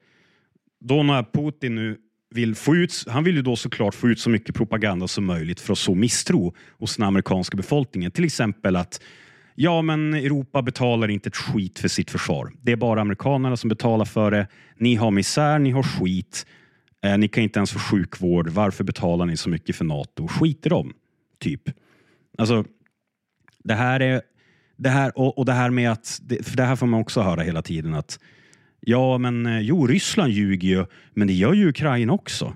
[0.80, 1.98] då när Putin nu
[2.30, 5.60] vill få ut, han vill ju då såklart få ut så mycket propaganda som möjligt
[5.60, 8.10] för att så misstro hos den amerikanska befolkningen.
[8.10, 9.02] Till exempel att
[9.54, 12.52] ja, men Europa betalar inte ett skit för sitt försvar.
[12.62, 14.46] Det är bara amerikanerna som betalar för det.
[14.76, 16.46] Ni har misär, ni har skit.
[17.04, 18.48] Eh, ni kan inte ens få sjukvård.
[18.48, 20.28] Varför betalar ni så mycket för NATO?
[20.28, 20.92] Skit i dem,
[21.38, 21.62] typ.
[22.38, 22.64] Alltså,
[23.64, 24.22] det här är
[24.82, 27.42] det här, och, och det här med att, för det här får man också höra
[27.42, 28.18] hela tiden att
[28.80, 32.54] ja, men eh, jo, Ryssland ljuger ju, men det gör ju Ukraina också.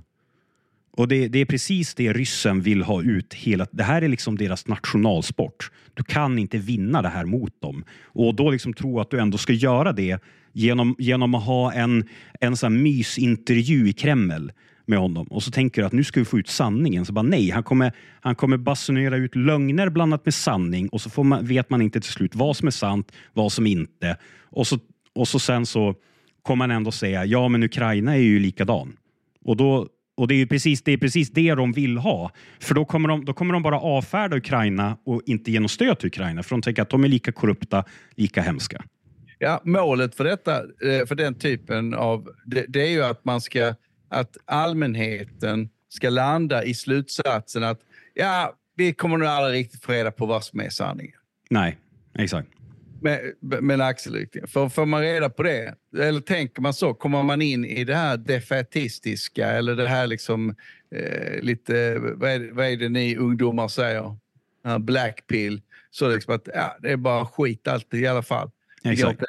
[0.96, 3.66] Och det, det, är precis det ryssen vill ha ut hela...
[3.70, 5.70] Det här är liksom deras nationalsport.
[5.94, 7.84] Du kan inte vinna det här mot dem.
[8.04, 12.08] Och då liksom tro att du ändå ska göra det genom, genom att ha en,
[12.40, 14.52] en sån mysintervju i Kreml
[14.86, 17.04] med honom och så tänker du att nu ska vi få ut sanningen.
[17.04, 21.10] Så bara nej, han kommer, han kommer basunera ut lögner blandat med sanning och så
[21.10, 24.16] får man, vet man inte till slut vad som är sant, vad som inte.
[24.42, 24.78] Och så,
[25.14, 25.94] och så sen så
[26.42, 28.96] kommer man ändå säga ja, men Ukraina är ju likadan.
[29.44, 32.30] Och då, och det är precis det, är precis det de vill ha.
[32.60, 35.98] För då kommer, de, då kommer de bara avfärda Ukraina och inte ge något stöd
[35.98, 36.42] till Ukraina.
[36.42, 37.84] För de tänker att de är lika korrupta,
[38.16, 38.82] lika hemska.
[39.38, 43.40] Ja, målet för detta, eh, för den typen av, det, det är ju att man
[43.40, 43.74] ska,
[44.08, 47.80] att allmänheten ska landa i slutsatsen att
[48.14, 51.18] ja, vi kommer nog aldrig riktigt få reda på vad som är sanningen.
[51.50, 51.78] Nej,
[52.18, 52.48] exakt
[53.00, 54.46] med, med en axelryckning.
[54.46, 57.94] För får man reda på det, eller tänker man så, kommer man in i det
[57.94, 60.54] här defetistiska eller det här liksom
[60.90, 64.16] eh, lite, vad är, vad är det ni ungdomar säger?
[64.66, 65.62] Uh, black pill.
[65.90, 68.50] Så liksom att ja, det är bara skit alltid i alla fall.
[68.84, 69.22] Exakt.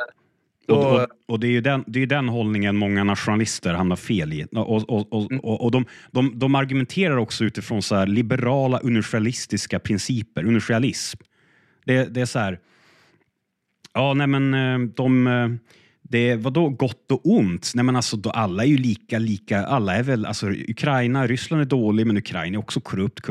[0.67, 4.34] Och, och, och, det är ju den, det är den hållningen många nationalister hamnar fel
[4.34, 4.45] i.
[4.51, 5.39] Och, och, och, mm.
[5.39, 11.19] och, de, de, de argumenterar också utifrån så liberala universalistiska principer, universalism.
[11.86, 12.60] Det, det är så här,
[13.97, 15.27] Ja, nej men eh, de...
[15.27, 15.49] Eh,
[16.10, 17.71] det var då gott och ont?
[17.75, 19.65] Nej men alltså, då alla är ju lika, lika.
[19.65, 23.30] Alla är väl, alltså Ukraina, Ryssland är dålig, men Ukraina är också korrupt.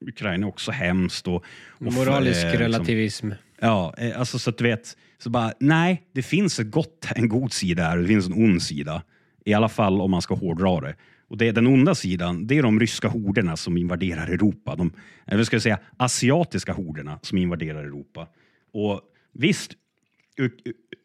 [0.00, 1.28] Ukraina är också hemskt.
[1.28, 6.02] Och, och Moralisk eh, relativism ja, eh, alltså så att du vet, så bara, nej,
[6.12, 9.02] det finns ett gott, en god sida här och det finns en ond sida.
[9.44, 10.94] I alla fall om man ska hårdra det.
[11.28, 14.76] Och det, den onda sidan, det är de ryska horderna som invaderar Europa.
[14.76, 14.92] De,
[15.26, 18.26] eller ska jag säga asiatiska horderna som invaderar Europa.
[18.72, 19.00] Och
[19.32, 19.72] visst,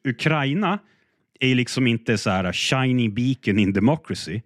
[0.07, 0.79] Ukraina
[1.39, 4.41] är liksom inte så här uh, shiny beacon in democracy.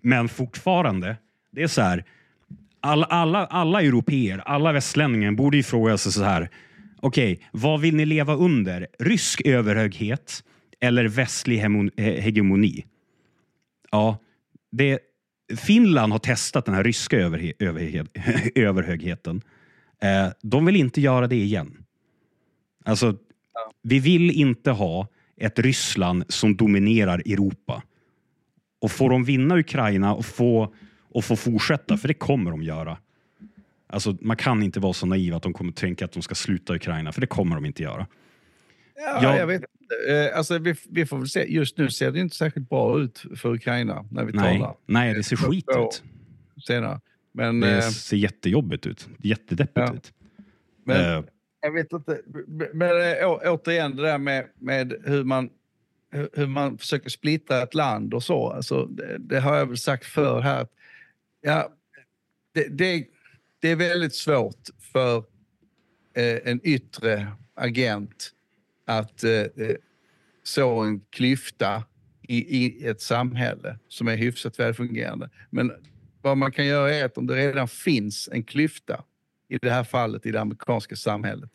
[0.00, 1.16] Men fortfarande,
[1.50, 2.04] det är så här.
[2.80, 6.50] Alla, alla, alla europeer, alla västlänningar borde ju fråga sig så här.
[7.00, 8.86] Okej, okay, vad vill ni leva under?
[8.98, 10.44] Rysk överhöghet
[10.80, 11.58] eller västlig
[11.96, 12.84] hegemoni?
[13.90, 14.18] Ja,
[14.72, 14.98] det,
[15.56, 18.04] Finland har testat den här ryska överhe, överhe,
[18.54, 19.42] överhögheten.
[20.02, 21.84] Eh, de vill inte göra det igen.
[22.84, 23.16] Alltså,
[23.82, 27.82] vi vill inte ha ett Ryssland som dominerar Europa.
[28.80, 30.74] Och får de vinna Ukraina och få,
[31.10, 32.98] och få fortsätta, för det kommer de göra.
[33.90, 36.74] Alltså, man kan inte vara så naiv att de kommer tänka att de ska sluta
[36.74, 38.06] Ukraina, för det kommer de inte göra.
[38.96, 39.62] Ja, jag, jag vet
[40.08, 41.52] eh, alltså, vi, vi, får väl se.
[41.52, 44.74] Just nu ser det inte särskilt bra ut för Ukraina när vi nej, talar.
[44.86, 46.02] Nej, det ser skit ut.
[46.66, 47.00] Senare.
[47.32, 49.08] Men, det eh, ser jättejobbigt ut.
[49.18, 49.94] Jättedeppigt ja.
[49.94, 50.12] ut.
[50.84, 51.24] Men, uh,
[51.60, 52.20] jag vet inte.
[52.72, 55.50] Men äh, återigen det där med, med hur, man,
[56.32, 58.50] hur man försöker splittra ett land och så.
[58.50, 60.66] Alltså, det, det har jag väl sagt förr här.
[61.40, 61.72] Ja,
[62.54, 63.04] det, det,
[63.60, 65.16] det är väldigt svårt för
[66.14, 68.30] eh, en yttre agent
[68.86, 69.76] att eh, eh,
[70.42, 71.84] så en klyfta
[72.22, 75.30] i, i, ett samhälle som är hyfsat välfungerande.
[75.50, 75.72] Men
[76.22, 79.04] vad man kan göra är att om det redan finns en klyfta
[79.48, 81.50] i det här fallet i det amerikanska samhället,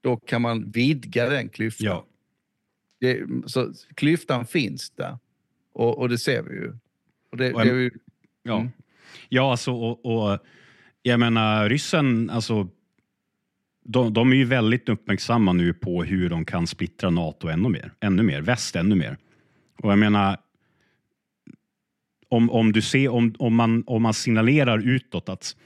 [0.00, 1.86] då kan man vidga den klyftan.
[1.86, 2.06] Ja.
[3.00, 5.18] Det, så klyftan finns där
[5.72, 6.72] och, och det ser vi ju.
[7.30, 7.90] Och det, och en, det ju
[8.46, 8.72] Ja, Mm.
[9.28, 10.38] ja alltså, och, och
[11.06, 12.68] jag menar ryssen, alltså,
[13.84, 17.92] de, de är ju väldigt uppmärksamma nu på hur de kan splittra NATO ännu mer,
[18.00, 19.16] ännu mer, väst ännu mer.
[19.82, 20.36] Och jag menar,
[22.28, 25.56] om, om, du ser, om, om, man, om man signalerar utåt att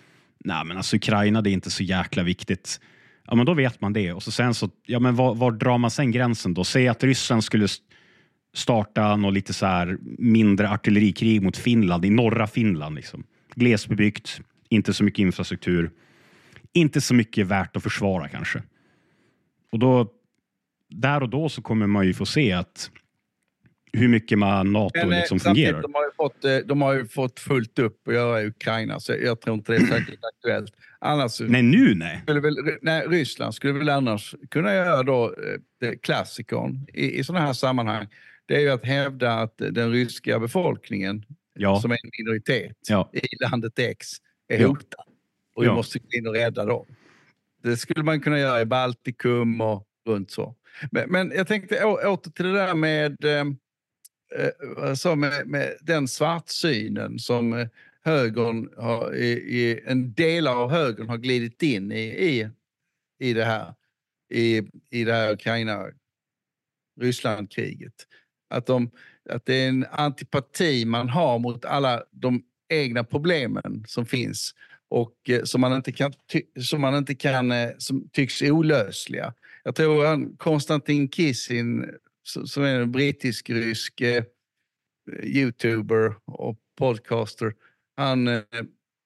[0.45, 2.81] Nej, men alltså Ukraina det är inte så jäkla viktigt.
[3.27, 4.13] Ja, men då vet man det.
[4.13, 6.65] Och så sen så, ja, men var, var drar man sen gränsen då?
[6.65, 7.69] Säg att Ryssland skulle
[8.55, 12.95] starta något lite så här mindre artillerikrig mot Finland, i norra Finland.
[12.95, 13.25] Liksom.
[13.55, 15.91] Glesbebyggt, inte så mycket infrastruktur,
[16.73, 18.63] inte så mycket värt att försvara kanske.
[19.73, 20.13] Och då,
[20.89, 22.91] där och då så kommer man ju få se att
[23.93, 25.83] hur mycket man NATO Men, eh, liksom fungerar.
[25.83, 29.01] De har, ju fått, eh, de har ju fått fullt upp att göra i Ukraina,
[29.01, 30.73] så jag tror inte det är särskilt aktuellt.
[30.99, 32.21] Annars Nej, nu nej.
[32.23, 35.35] skulle väl, nej, Ryssland skulle väl annars kunna göra då
[35.85, 38.07] eh, klassikern i, i sådana här sammanhang.
[38.47, 41.81] Det är ju att hävda att den ryska befolkningen, Ja.
[41.81, 43.11] som är en minoritet Ja.
[43.13, 44.07] i landet X,
[44.55, 45.05] är hotad.
[45.55, 45.75] Och vi Ja.
[45.75, 46.87] måste gå in och rädda dem.
[47.63, 50.55] Det skulle man kunna göra i Baltikum och runt så.
[50.91, 53.47] Men, men jag tänkte å, åter till det där med, eh,
[55.07, 57.69] eh, med, med den svartsynen som eh,
[58.03, 62.51] högern har, i, i, en del av högern har glidit in i, i,
[63.19, 63.75] i det här
[64.31, 65.87] i, i det här Ukraina
[67.01, 68.07] Rysslandkriget.
[68.51, 68.91] Att, de,
[69.31, 74.55] att det är en antipati man har mot alla de egna problemen som finns
[74.89, 79.35] och eh, som man inte kan, ty, som man inte kan eh, som tycks olösliga.
[79.65, 81.91] Jag tror han, Konstantin Kissin
[82.45, 84.25] som är en brittisk-rysk eh,
[85.23, 87.55] youtuber och podcaster,
[87.97, 88.43] han, eh,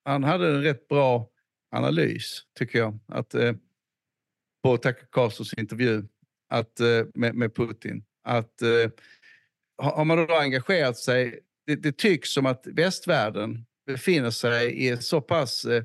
[0.05, 1.29] han hade en rätt bra
[1.71, 2.99] analys tycker jag.
[3.07, 3.53] Att, eh,
[4.63, 6.03] på Tucker Carlsons intervju
[6.49, 8.05] att, eh, med, med Putin.
[8.23, 8.91] Att, eh,
[9.77, 15.03] har man då engagerat sig, det, det tycks som att västvärlden befinner sig i ett
[15.03, 15.83] så pass eh,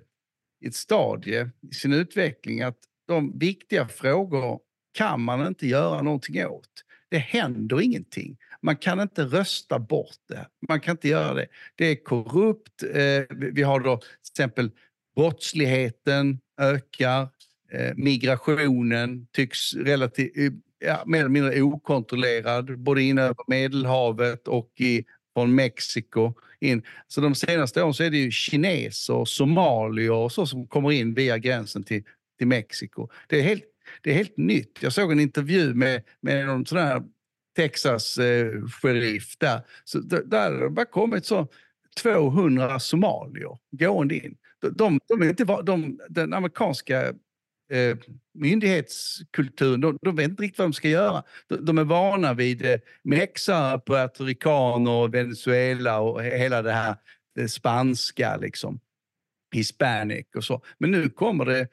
[0.60, 4.60] i ett stadie i sin utveckling att de viktiga frågor
[4.92, 6.84] kan man inte göra någonting åt.
[7.10, 8.36] Det händer ingenting.
[8.62, 10.46] Man kan inte rösta bort det.
[10.68, 11.46] Man kan inte göra det.
[11.74, 12.82] Det är korrupt.
[12.82, 14.70] Eh, vi har då till exempel
[15.16, 17.28] brottsligheten ökar.
[17.72, 24.72] Eh, migrationen tycks relativt, eh, ja, mer eller mindre okontrollerad, både inne över Medelhavet och
[24.80, 25.04] i,
[25.40, 26.82] från Mexiko in.
[27.08, 31.14] Så de senaste åren så är det ju kineser, somalier och så som kommer in
[31.14, 32.02] via gränsen till,
[32.38, 33.08] till Mexiko.
[33.28, 33.64] Det är, helt,
[34.02, 34.78] det är helt nytt.
[34.80, 37.02] Jag såg en intervju med, med någon sån här
[37.56, 39.60] Texas-sheriff eh, där.
[39.84, 41.48] Så där har det bara kommit så
[42.02, 44.36] 200 somalier gående in.
[44.60, 47.14] De, de, de är inte, de, den amerikanska
[47.70, 47.96] eh,
[48.34, 51.22] myndighetskulturen, de, de vet inte riktigt vad de ska göra.
[51.48, 56.96] De, de är vana vid eh, mexare, puertoricaner, Venezuela och hela det här
[57.34, 58.80] det spanska, liksom.
[59.54, 60.62] Hispanic och så.
[60.78, 61.66] Men nu kommer det eh,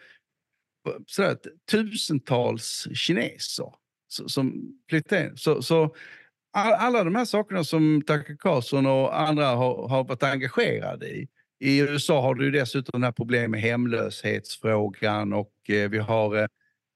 [1.05, 1.37] sådär,
[1.71, 3.73] tusentals kineser
[4.07, 5.37] som flyttar in.
[5.37, 5.95] Så, så
[6.53, 11.27] alla de här sakerna som Tucker Carlson och andra har, har varit engagerade i.
[11.59, 16.47] I USA har du dessutom det här problemet med hemlöshetsfrågan och eh, vi har eh,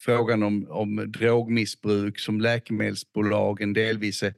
[0.01, 4.33] frågan om, om drogmissbruk som läkemedelsbolagen delvis är,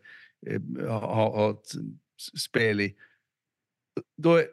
[0.47, 1.71] eh, har, har ett
[2.39, 2.95] spel i.
[4.17, 4.47] Då är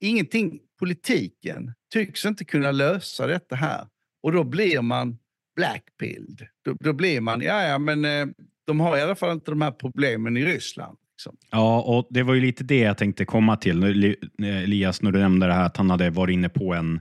[0.00, 3.86] ingenting, politiken tycks inte kunna lösa detta här
[4.22, 5.18] och då blir man
[5.56, 6.46] blackpilled.
[6.64, 8.34] Då, då blir man, ja ja men
[8.66, 10.98] de har i alla fall inte de här problemen i Ryssland.
[11.20, 11.36] Liksom.
[11.50, 13.82] Ja, och det var ju lite det jag tänkte komma till.
[13.82, 17.00] Eh, Elias, när du nämnde det här att han hade varit inne på en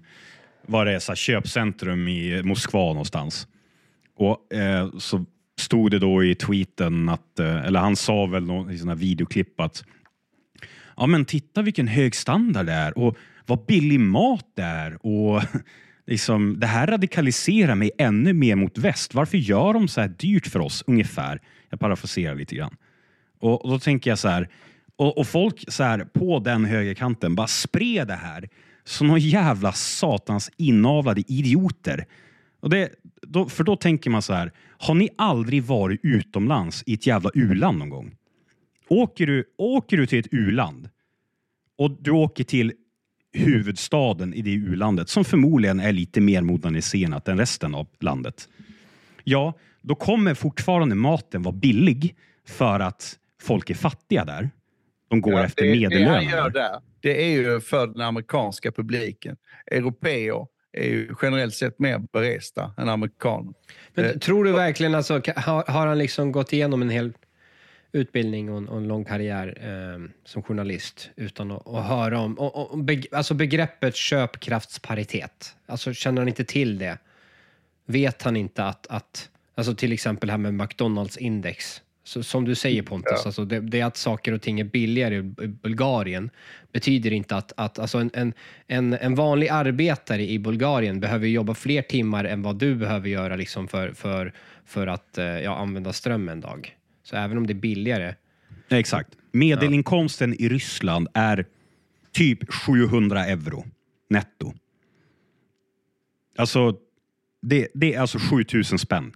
[0.68, 3.48] var det så här, köpcentrum i Moskva någonstans.
[4.16, 5.26] Och eh, så
[5.60, 9.84] stod det då i tweeten att, eh, eller han sa väl i sådana videoklipp att
[10.98, 15.42] ja men titta vilken hög standard det är och vad billig mat det är och
[16.08, 19.14] liksom, det här radikaliserar mig ännu mer mot väst.
[19.14, 21.42] Varför gör de så här dyrt för oss ungefär?
[21.70, 22.76] Jag parafraserar lite grann.
[23.40, 24.50] Och, och då tänker jag så här,
[24.96, 28.50] och, och folk så här på den högerkanten bara spred det här
[28.84, 32.06] som några jävla satans inavlade idioter.
[32.60, 32.90] Och det,
[33.22, 37.32] då, för då tänker man så här, har ni aldrig varit utomlands i ett jävla
[37.34, 38.16] u-land någon gång?
[38.88, 40.90] Åker du, åker du till ett u-land
[41.78, 42.74] och du åker till
[43.34, 48.50] huvudstaden i det u-landet som förmodligen är lite mer moderniserat än resten av landet.
[49.24, 52.16] Ja, då kommer fortfarande maten vara billig
[52.48, 54.50] för att folk är fattiga där.
[55.10, 56.50] De går Ja, efter det, Det gör där.
[56.50, 59.38] där, det är ju för den amerikanska publiken.
[59.72, 63.54] Europeer är ju generellt sett mer beresta än amerikaner.
[63.94, 67.14] Men Eh, tror du verkligen, alltså, har, har han liksom gått igenom en hel
[67.92, 72.40] utbildning och en, och en lång karriär eh, som journalist utan att, att höra om,
[72.40, 75.56] och, och, beg, alltså begreppet köpkraftsparitet.
[75.66, 76.98] Alltså känner han inte till det?
[77.86, 82.46] Vet han inte att, att alltså till exempel det här med McDonalds index, så, som
[82.46, 83.22] du säger Pontus, Ja.
[83.26, 86.30] alltså det, det är att saker och ting är billigare i Bulgarien
[86.72, 88.34] betyder inte att, att alltså en, en,
[88.68, 93.36] en, en vanlig arbetare i Bulgarien behöver jobba fler timmar än vad du behöver göra
[93.36, 94.34] liksom för, för,
[94.66, 96.76] för att eh, ja, använda ström en dag.
[97.04, 98.16] Så även om det är billigare,
[98.70, 99.10] Exakt.
[99.32, 101.46] Medelinkomsten i Ryssland är
[102.12, 103.66] typ 700 euro
[104.10, 104.54] netto.
[106.38, 106.76] Alltså,
[107.42, 109.12] det, det är alltså 7000 spänn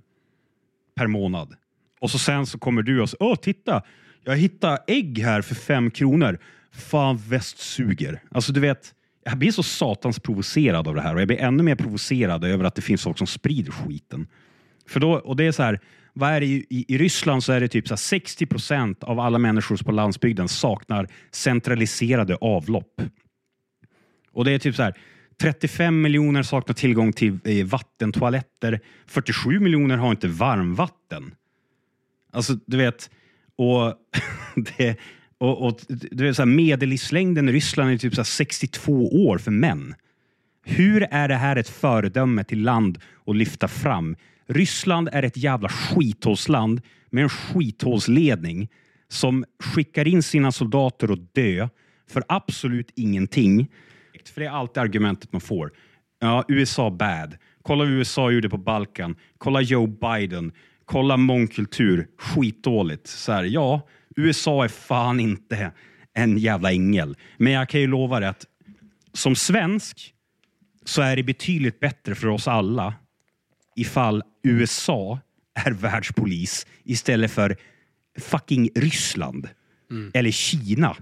[0.95, 1.55] per månad.
[2.03, 3.81] Och så sen så kommer du och säger, åh titta,
[4.23, 6.39] jag hittar ägg här för fem kronor.
[6.71, 8.21] Fan, väst suger.
[8.31, 8.93] Alltså du vet,
[9.23, 12.65] jag blir så satans provocerad av det här och jag blir ännu mer provocerad över
[12.65, 14.27] att det finns folk som sprider skiten.
[14.87, 15.79] För då, och det är så här,
[16.13, 19.03] vad är det i, i, i Ryssland så är det typ så här 60 procent
[19.03, 23.01] av alla människor på landsbygden saknar centraliserade avlopp.
[24.31, 24.93] Och det är typ så här
[25.41, 28.79] 35 miljoner saknar tillgång till eh, vattentoaletter.
[29.07, 31.35] 47 miljoner har inte varmvatten.
[32.33, 33.09] Alltså, du vet,
[33.55, 33.93] och,
[34.77, 34.97] det,
[35.37, 39.37] och, och du vet, så här, medellivslängden i Ryssland är typ så här 62 år
[39.37, 39.95] för män.
[40.65, 44.15] Hur är det här ett föredöme till land att lyfta fram?
[44.47, 48.69] Ryssland är ett jävla skithålsland med en skithålsledning
[49.07, 51.69] som skickar in sina soldater att dö
[52.09, 53.71] för absolut ingenting.
[54.33, 55.71] För det är alltid argumentet man får.
[56.19, 57.37] Ja, USA bad.
[57.61, 59.15] Kolla vad USA gjorde på Balkan.
[59.37, 60.51] Kolla Joe Biden.
[60.85, 62.07] Kolla mångkultur.
[62.17, 63.07] Skitdåligt.
[63.07, 65.71] Så här, ja, USA är fan inte
[66.13, 67.17] en jävla ängel.
[67.37, 68.45] Men jag kan ju lova dig att
[69.13, 70.13] som svensk
[70.85, 72.93] så är det betydligt bättre för oss alla
[73.75, 75.19] ifall USA
[75.53, 77.57] är världspolis istället för
[78.19, 79.49] fucking Ryssland
[80.13, 80.95] eller Kina.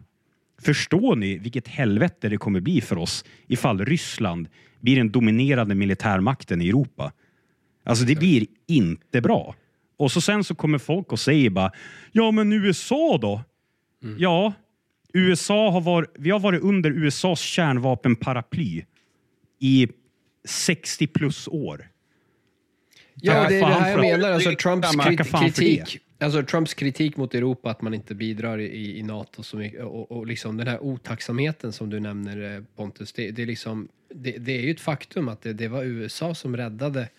[0.61, 4.47] Förstår ni vilket helvete det kommer bli för oss ifall Ryssland
[4.79, 7.11] blir den dominerande militärmakten i Europa?
[7.83, 9.55] Alltså det blir inte bra.
[10.01, 11.71] Och så sen så kommer folk och säger bara,
[12.11, 13.41] ja men USA då?
[14.17, 14.53] Ja,
[15.13, 18.85] USA har varit, vi har varit under USAs kärnvapenparaply
[19.59, 19.87] i
[20.45, 21.87] 60 plus år.
[23.15, 24.31] Ja, det är det här jag menar.
[24.31, 24.89] Alltså, Trumps
[25.41, 29.83] kritik, alltså, Trumps kritik mot Europa, att man inte bidrar i, i NATO så mycket,
[29.83, 33.87] och, och liksom den här otacksamheten som du nämner eh, Pontus, det, det, är, liksom,
[34.13, 37.09] det, det är ju ett faktum att det, det var USA som räddade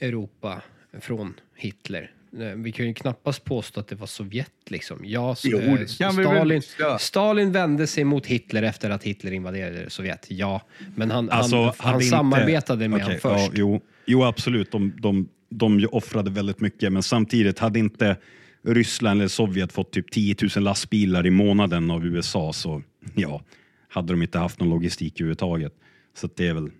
[0.00, 0.62] Europa
[1.00, 2.10] från Hitler.
[2.32, 4.98] Eh, Vi kan ju knappast påstå att det var Sovjet liksom.
[5.04, 6.62] Ja, Jo, eh, det Stalin.
[6.98, 10.62] Stalin vände sig mot Hitler efter att Hitler invaderade Sovjet, ja.
[10.96, 13.44] Men han, Alltså, han, han hade inte- samarbetade med Okej, honom först.
[13.46, 14.72] Ja, jo, jo, absolut.
[14.72, 18.16] De, de, de offrade väldigt mycket, men samtidigt hade inte
[18.64, 22.82] Ryssland eller Sovjet fått typ 10 000 lastbilar i månaden av USA så
[23.14, 23.42] ja,
[23.88, 25.72] hade de inte haft någon logistik överhuvudtaget.
[26.16, 26.70] Så att det är väl,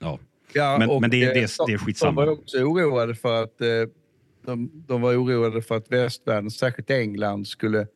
[0.00, 0.18] ja.
[0.54, 2.20] Ja, Men- och, men det är- eh, det är- de- det är skitsamma.
[2.20, 3.66] De var också oroade för att, eh,
[4.42, 7.86] de, de var oroade för att västvärlden, särskilt England, skulle,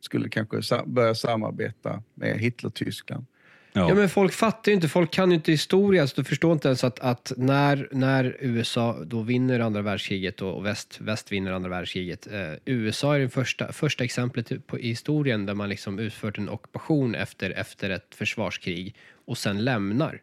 [0.00, 3.26] skulle kanske sa, börja samarbeta med Hitler-Tyskland.
[3.72, 3.88] ja.
[3.88, 6.68] Ja, men folk fattar ju inte, folk kan ju inte historia, så du förstår inte
[6.68, 11.70] ens att, att när, när USA då vinner andra världskriget och väst, väst vinner andra
[11.70, 12.26] världskriget.
[12.26, 16.48] Eh, USA är det första, första exemplet på, i historien där man liksom utfört en
[16.48, 18.94] ockupation efter, efter ett försvarskrig
[19.26, 20.20] och sen lämnar.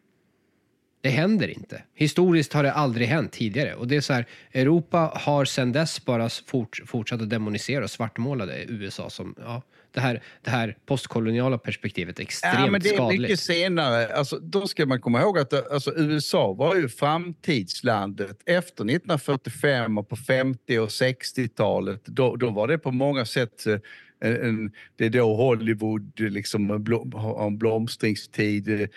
[1.06, 1.84] Det händer inte.
[1.94, 3.76] Historiskt har det aldrig hänt tidigare.
[3.76, 7.92] Och det är så här, Europa har sedan dess bara fort, fortsatt att demonisera och
[7.92, 12.90] svartmåla USA som, ja, det här, det här postkoloniala perspektivet är extremt Ja, men det
[12.90, 13.22] är skadligt.
[13.22, 14.16] mycket senare.
[14.16, 20.10] Alltså, då ska man komma ihåg att alltså, USA var ju framtidslandet efter 1945 och
[20.10, 22.06] på 50 och 60-talet.
[22.06, 23.80] Då, då var det på många sätt eh,
[24.20, 26.70] en, en, det är då Hollywood liksom
[27.14, 28.90] har en blomstringstid.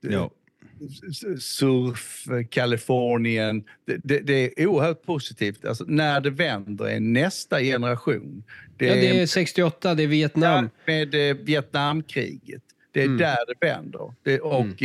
[0.00, 0.30] Ja.
[1.38, 3.64] Surf, Kalifornien.
[3.86, 5.64] Det, det, det är oerhört positivt.
[5.64, 8.44] Alltså, när det vänder är nästa generation.
[8.76, 10.70] Det Ja, är, det är 68, det är Vietnam.
[10.86, 12.62] med eh, Vietnamkriget.
[12.92, 13.18] Det är Mm.
[13.18, 14.14] där det vänder.
[14.22, 14.82] Det, och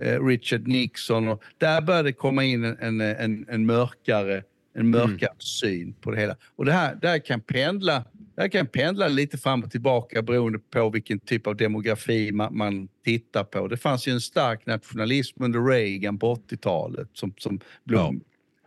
[0.00, 1.28] eh, Richard Nixon.
[1.28, 4.42] Och, där börjar det komma in en, en, en, mörkare,
[4.74, 6.36] en mörkare syn på det hela.
[6.56, 10.22] Och det här, det här kan pendla det här kan pendla lite fram och tillbaka
[10.22, 13.68] beroende på vilken typ av demografi man, man tittar på.
[13.68, 18.20] Det fanns ju en stark nationalism under Reagan på 80-talet som, som blom.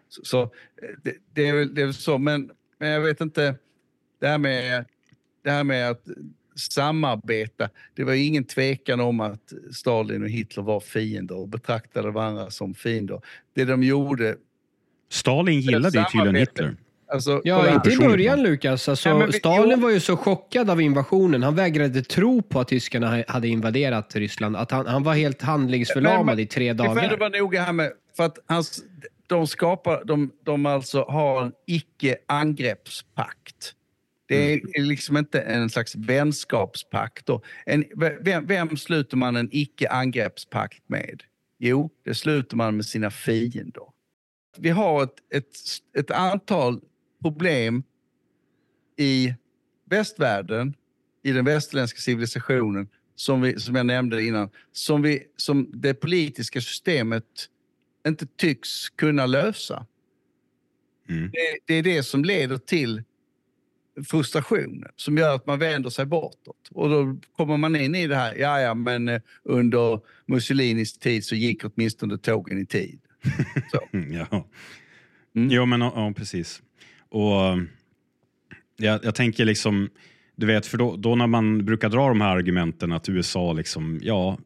[0.10, 0.52] Så, så
[1.04, 3.56] det, det, är väl, det är väl så, men, men jag vet inte.
[4.20, 4.86] Det här med,
[5.44, 6.04] det här med att
[6.56, 7.70] samarbeta.
[7.94, 12.50] Det var ju ingen tvekan om att Stalin och Hitler var fiender och betraktade varandra
[12.50, 13.22] som fiender.
[13.54, 14.38] Det de gjorde
[15.10, 16.36] Stalin gillade ju tydligen.
[16.36, 16.76] Hitler.
[17.12, 18.44] Alltså, Ja, inte i början.
[18.44, 18.90] Lukas.
[18.90, 19.80] Alltså, Nej, men vi- Stalin jo.
[19.84, 21.44] var ju så chockad av invasionen.
[21.44, 24.56] Han vägrade tro på att tyskarna ha- hade invaderat Ryssland.
[24.56, 27.18] Att han, han var helt handlingsförlamad Men- men- i tre får dagar.
[27.18, 28.84] vara noga här med, för att hans,
[29.28, 31.52] de skapar, de, de alltså har en
[32.48, 33.74] icke-angreppspakt.
[34.28, 37.30] Det är liksom inte en slags vänskapspakt.
[37.66, 37.86] En,
[38.22, 41.24] vem, vem sluter man en icke-angreppspakt med?
[41.60, 43.84] Jo, det sluter man med sina fiender.
[44.58, 45.46] Vi har ett, ett,
[45.98, 46.80] ett antal
[47.32, 47.84] problem
[48.98, 49.34] i
[49.86, 50.74] västvärlden,
[51.24, 56.62] i den västerländska civilisationen, som, vi, som jag nämnde innan, som, vi, som det politiska
[56.62, 57.50] systemet
[58.08, 59.86] inte tycks kunna lösa.
[61.10, 61.32] Mm.
[61.32, 63.04] Det, det är det som leder till
[64.08, 66.68] frustrationen, som gör att man vänder sig bortåt.
[66.72, 71.26] Och då kommer man in i det här, ja ja men eh, under Mussolinis tid
[71.26, 73.00] så gick åtminstone tågen i tid.
[73.94, 74.48] Mm, Ja,
[75.36, 75.50] Mm.
[75.52, 76.62] jo, men ja, precis.
[77.10, 77.60] Och
[78.78, 79.90] jag, jag tänker liksom,
[80.36, 84.00] du vet, för då, då när man brukar dra de här argumenten att USA liksom,
[84.04, 84.38] ja,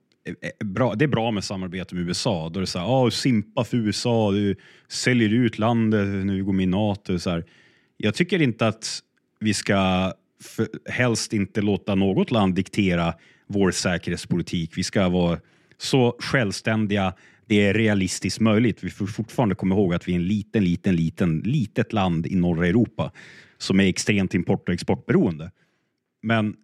[0.64, 2.50] bra, det är bra med samarbete med USA.
[2.50, 4.56] Då är det så här, ja, simpa för USA, du
[4.88, 7.20] säljer ut landet, nu går med i NATO.
[7.20, 7.46] Så här.
[7.98, 9.00] Jag tycker inte att
[9.40, 13.14] vi ska för, helst inte låta något land diktera
[13.48, 14.78] vår säkerhetspolitik.
[14.78, 15.40] Vi ska vara
[15.78, 17.14] så självständiga
[17.52, 18.84] det är realistiskt möjligt.
[18.84, 22.36] Vi får fortfarande komma ihåg att vi är en liten, liten, liten, litet land i
[22.36, 23.12] norra Europa
[23.58, 25.52] som är extremt import och exportberoende.
[26.24, 26.56] Men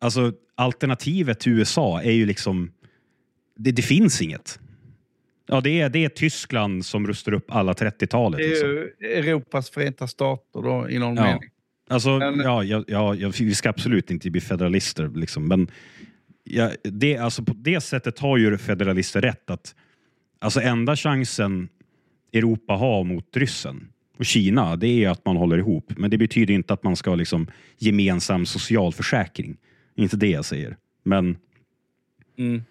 [0.00, 2.70] alltså alternativet till USA är ju liksom,
[3.56, 4.58] det, det finns inget.
[5.46, 8.38] Ja, det är, det är Tyskland som rustar upp alla 30-talet.
[8.38, 8.68] Det är Liksom.
[8.68, 11.22] ju Europas förenta stater då, i någon Ja.
[11.24, 11.42] mening.
[11.88, 15.48] Alltså, Men- ja, ja, ja, ja, vi ska absolut inte bli federalister, liksom.
[15.48, 15.70] men
[16.44, 19.74] ja, det, alltså, på det sättet har ju federalister rätt att
[20.38, 21.68] alltså, enda chansen
[22.32, 25.92] Europa har mot ryssen och Kina, det är att man håller ihop.
[25.96, 29.56] Men det betyder inte att man ska ha liksom, gemensam socialförsäkring.
[29.94, 30.76] Inte det jag säger.
[31.02, 31.36] Men
[32.38, 32.62] Mm.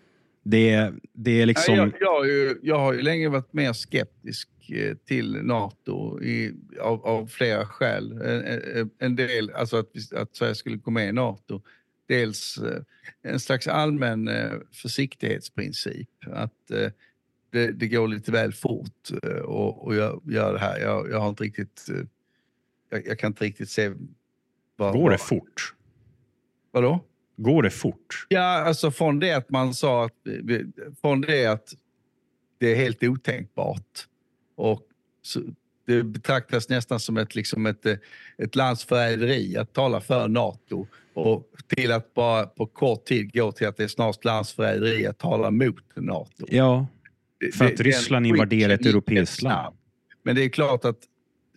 [0.43, 1.75] det, det är liksom...
[1.75, 6.53] Jag, jag, har ju, jag har ju länge varit mer skeptisk eh, till NATO i,
[6.81, 8.11] av, av flera skäl.
[8.11, 11.61] En, en- del, alltså att, vi- att Sverige skulle gå med i NATO.
[12.07, 12.81] Dels eh,
[13.23, 16.09] en slags allmän eh, försiktighetsprincip.
[16.31, 16.71] Att
[17.55, 20.79] det, det går lite väl fort eh, och, och jag gör det här.
[20.79, 21.85] Jag, jag har inte riktigt...
[21.89, 21.95] eh,
[22.89, 23.91] Jag, jag kan inte riktigt se...
[24.77, 25.73] Vad, Går det fort?
[26.71, 26.99] Vadå?
[27.37, 28.25] Går det fort?
[28.29, 30.13] Ja, alltså från det att man sa att,
[31.01, 31.73] från det att
[32.57, 34.07] det är helt otänkbart
[34.55, 34.81] och
[35.21, 35.41] så,
[35.87, 37.95] det betraktas nästan som ett, liksom ett, eh,
[38.37, 43.67] ett landsförräderi att tala för NATO och till att bara på kort tid gå till
[43.67, 46.45] att det är snart landsförräderi att tala mot NATO.
[46.49, 46.87] Ja,
[47.51, 49.75] för det- att den Ryssland invaderar ett europeiskt land.
[50.23, 50.97] Men det är klart att,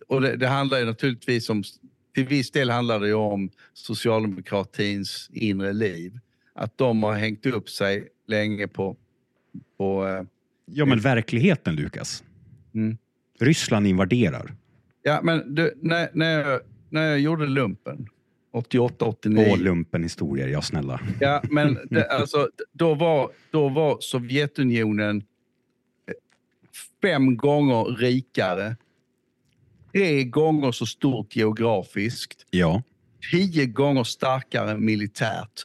[0.07, 1.63] och det, det handlar ju naturligtvis om,
[2.15, 6.19] till viss del handlar det om socialdemokratins inre liv.
[6.53, 8.97] Att de har hängt upp sig länge på,
[9.77, 10.23] på eh,
[10.71, 12.23] Ja, men verkligheten, Lukas.
[12.73, 12.97] Mm.
[13.39, 14.55] Ryssland invaderar.
[15.03, 16.59] ja men du, när, när, jag,
[16.89, 18.07] när jag gjorde lumpen,
[18.53, 19.47] 88, 89.
[19.51, 21.01] Åh, lumpenhistorier, ja snälla.
[21.19, 25.23] Ja, men det, alltså, då, var, då var Sovjetunionen
[27.01, 28.75] fem gånger rikare.
[29.93, 32.45] Tre gånger så stort geografiskt.
[32.49, 32.83] Ja,
[33.31, 35.61] Tio gånger starkare militärt.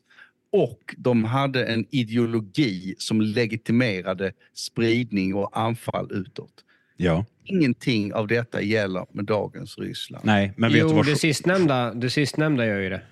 [0.52, 6.52] Och de hade en ideologi som legitimerade spridning och anfall utåt.
[6.96, 7.24] ja.
[7.46, 10.24] Ingenting av detta gäller med dagens Ryssland.
[10.24, 11.06] Nej, men vet du Jo, vad?
[11.06, 13.02] det sistnämnda, det sistnämnda gör ju det.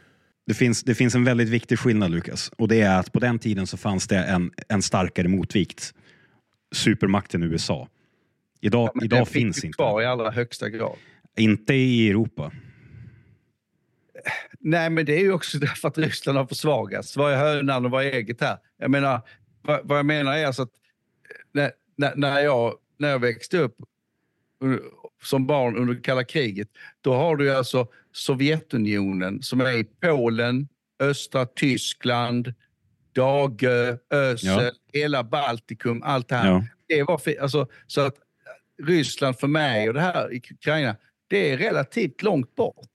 [0.46, 2.50] Det finns, det finns en väldigt viktig skillnad, Lukas.
[2.58, 5.94] Och det är att på den tiden så fanns det en, en starkare motvikt.
[6.74, 7.88] Supermakten USA.
[8.64, 9.76] Idag, den idag finns inte.
[9.76, 10.96] kvar i allra högsta grad.
[11.36, 12.52] Inte i Europa.
[14.60, 17.16] Nej, men det är ju också därför att Ryssland har försvagats.
[17.16, 18.58] Vad är hönan och vad är ägget här?
[18.78, 19.20] Jag menar,
[19.62, 20.70] vad, vad jag menar är alltså att
[21.52, 23.76] när, när, när, jag, när jag växte upp
[25.22, 26.68] som barn under kalla kriget,
[27.00, 30.68] då har du alltså Sovjetunionen som är i Polen,
[31.00, 32.54] östra Tyskland,
[33.12, 36.48] Dagö, Ösel, hela Baltikum, allt det här.
[36.48, 36.66] Ja.
[36.88, 38.16] Det var alltså, så att
[38.82, 40.96] Ryssland för mig och det här i Ukraina,
[41.28, 42.88] det är relativt långt bort.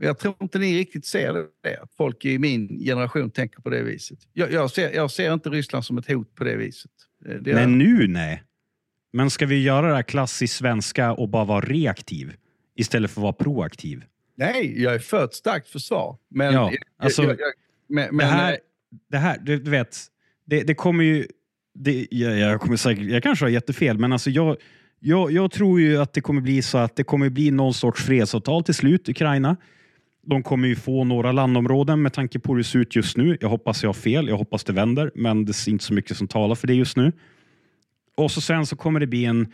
[0.00, 3.82] Jag tror inte ni riktigt ser det, att folk i min generation tänker på det
[3.82, 4.18] viset.
[4.32, 6.90] Jag, jag, ser, jag ser inte Ryssland som ett hot på det viset.
[7.28, 8.42] Eh, Det är, nu nej.
[9.12, 12.36] Men ska vi göra det här klassiskt svenska och bara vara reaktiv
[12.76, 14.04] istället för att vara proaktiv?
[14.36, 16.18] nej, jag är för ett starkt försvar.
[16.28, 17.52] Men, Ja, alltså, jag, jag,
[17.88, 18.58] men, det men, här,
[19.10, 19.96] det här du vet,
[20.44, 21.26] det, det kommer ju...
[21.78, 24.56] Det, jag, jag, kommer säkert, jag kanske har jättefel, men alltså jag,
[25.00, 28.04] jag, jag tror ju att det kommer bli så att det kommer bli någon sorts
[28.04, 29.56] fredsavtal till slut, Ukraina.
[30.22, 33.38] De kommer ju få några landområden med tanke på hur det ser ut just nu.
[33.40, 36.16] Jag hoppas jag har fel, jag hoppas det vänder, men det är inte så mycket
[36.16, 37.12] som talar för det just nu.
[38.16, 39.52] Och så sen så kommer det bli en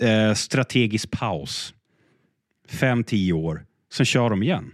[0.00, 1.74] eh, strategisk paus.
[2.68, 3.66] Fem, tio år.
[3.92, 4.72] Sen kör de igen.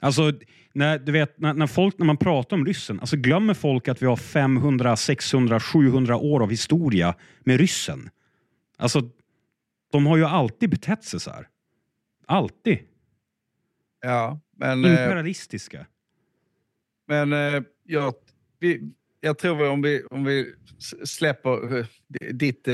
[0.00, 0.32] Alltså,
[0.76, 4.02] när, du vet, när, när, folk, när man pratar om ryssen, alltså glömmer folk att
[4.02, 7.14] vi har 500, 600, 700 år av historia
[7.44, 8.10] med ryssen.
[8.78, 9.10] Alltså,
[9.92, 11.48] de har ju alltid betett sig så här.
[12.26, 12.78] Alltid.
[14.00, 14.84] Ja, men...
[14.84, 15.86] eh, Imperialistiska.
[17.06, 18.14] Men eh, jag,
[18.58, 20.54] vi, jag tror om vi, om vi
[21.04, 21.86] släpper eh,
[22.30, 22.68] ditt,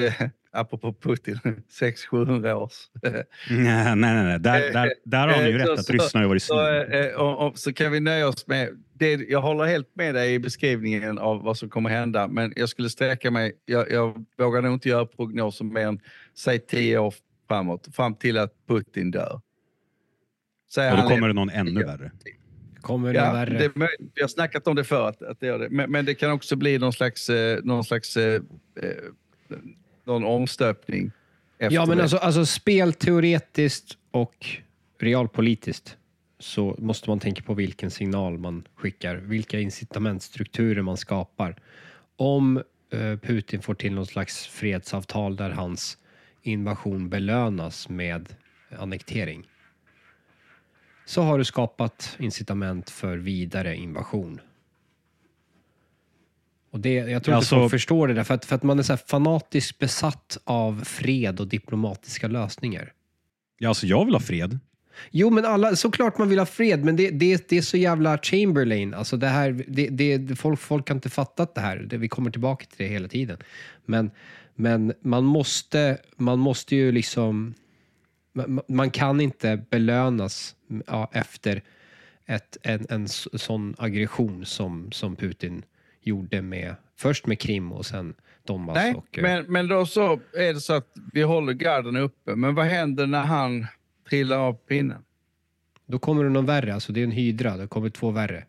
[0.53, 1.39] apropå Putin,
[1.81, 2.73] 600-700 års.
[3.03, 3.13] eh,
[3.51, 4.25] Nej, nej, nej.
[4.25, 4.39] nej.
[4.41, 7.47] Där, där, där har ni ju Eh, rätt att ryssarna har varit Så, eh, och,
[7.47, 9.13] och, så kan vi nöja oss med det.
[9.29, 12.91] Jag håller helt med dig i beskrivningen av vad som kommer hända, men jag skulle
[12.91, 13.53] sträcka mig.
[13.65, 16.01] Jag, jag vågar nog inte göra prognoser mer än
[16.39, 17.15] säg tio år
[17.49, 19.41] framåt, fram till att Putin dör.
[20.75, 21.87] Säger Och då han kommer det någon ännu Ja.
[21.87, 22.11] värre.
[22.81, 23.59] Kommer det Ja, värre?
[23.59, 23.73] det.
[24.15, 25.69] Vi har snackat om det för att, att det gör det.
[25.71, 28.35] Men, men det kan också bli någon slags, eh, någon slags eh,
[28.83, 28.89] eh,
[30.05, 31.11] någon omstöpning.
[31.59, 32.03] Efter Ja, men det.
[32.03, 34.47] alltså, alltså spelteoretiskt och
[34.99, 35.97] realpolitiskt
[36.39, 41.57] så måste man tänka på vilken signal man skickar, vilka incitamentstrukturer man skapar.
[42.17, 42.57] Om
[42.93, 45.99] eh, Putin får till någon slags fredsavtal där hans
[46.43, 48.35] invasion belönas med
[48.79, 49.47] annektering
[51.05, 54.41] så har du skapat incitament för vidare invasion.
[56.73, 58.79] Och det, jag tror Alltså- inte folk förstår det där, för att, för att man
[58.79, 62.93] är så fanatiskt besatt av fred och diplomatiska lösningar.
[63.59, 64.59] Ja, alltså jag vill ha fred.
[65.11, 68.19] Jo, men alla, såklart man vill ha fred, men det, det, det är så jävla
[68.19, 68.95] Chamberlain.
[68.95, 71.77] Alltså det här, det, det, folk, folk har inte fattat det här.
[71.77, 73.39] Det, vi kommer tillbaka till det hela tiden.
[73.85, 74.11] Men,
[74.55, 77.55] men man, måste, man måste ju liksom...
[78.35, 80.55] Man, man kan inte belönas
[80.87, 81.63] ja, efter
[82.27, 85.63] ett, en, en sån aggression som, som Putin
[86.03, 88.75] gjorde med, först med Krim och sen Donbass.
[88.75, 92.37] Nej, och, eh, men, men då så är det så att vi håller garden uppe.
[92.37, 93.67] Men vad händer när han
[94.09, 95.05] trillar av pinnen?
[95.87, 98.45] Då kommer det någon värre, alltså det är en hydra, det kommer två värre.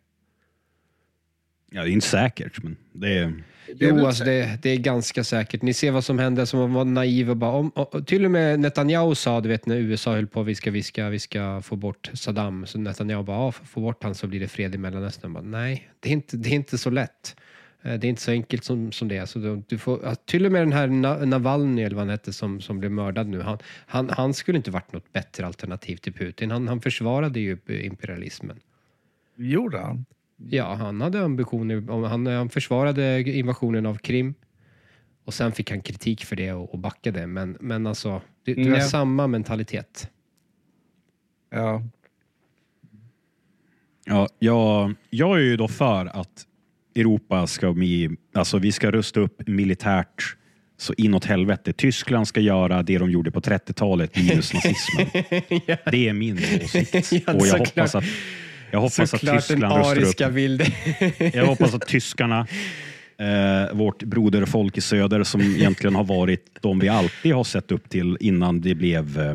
[1.70, 3.44] Ja, det är inte säkert, men det är...
[3.66, 5.62] Det är Jo, alltså det, det är ganska säkert.
[5.62, 7.50] Ni ser vad som hände, som var naiv och bara...
[7.50, 10.70] Om, och, till och med Netanyahu sa, du vet när USA höll på, vi ska,
[10.70, 12.66] vi ska, vi ska få bort Saddam.
[12.66, 15.32] Så Netanyahu bara, ja, få bort han så blir det fred i Mellanöstern.
[15.32, 17.36] Bara, Nej, det är, inte, det är inte så lätt.
[17.84, 19.26] Eh, Det är inte så enkelt som, som det är.
[19.26, 22.32] Så du, du får, till och med den här Na- Navalny, eller vad han hette,
[22.32, 23.40] som, som blev mördad nu.
[23.40, 26.50] Han, han, han skulle inte varit något bättre alternativ till Putin.
[26.50, 28.60] Han, han försvarade ju imperialismen.
[29.36, 30.04] Gjorde han?
[30.36, 31.90] Ja, han hade ambitioner.
[31.90, 34.34] om- Han, han försvarade invasionen av Krim.
[35.24, 37.26] Och sen fick han kritik för det och, och backade.
[37.26, 40.10] Men, men alltså, du, du har samma mentalitet.
[41.50, 41.82] Ja.
[44.06, 46.46] Ja, jag, jag är ju då för att
[46.94, 50.36] Europa ska bli, alltså vi ska rusta upp militärt
[50.76, 51.72] så inåt helvete.
[51.72, 55.06] Tyskland ska göra det de gjorde på 30-talet minus nazismen.
[55.90, 57.12] Det är min åsikt.
[57.26, 58.04] Ja, Och jag hoppas att,
[58.70, 60.60] jag hoppas att Såklart Tyskland rustar upp.
[61.34, 62.46] Jag hoppas att tyskarna,
[63.18, 67.88] eh, vårt broderfolk i söder som egentligen har varit de vi alltid har sett upp
[67.90, 69.34] till innan, det blev, eh,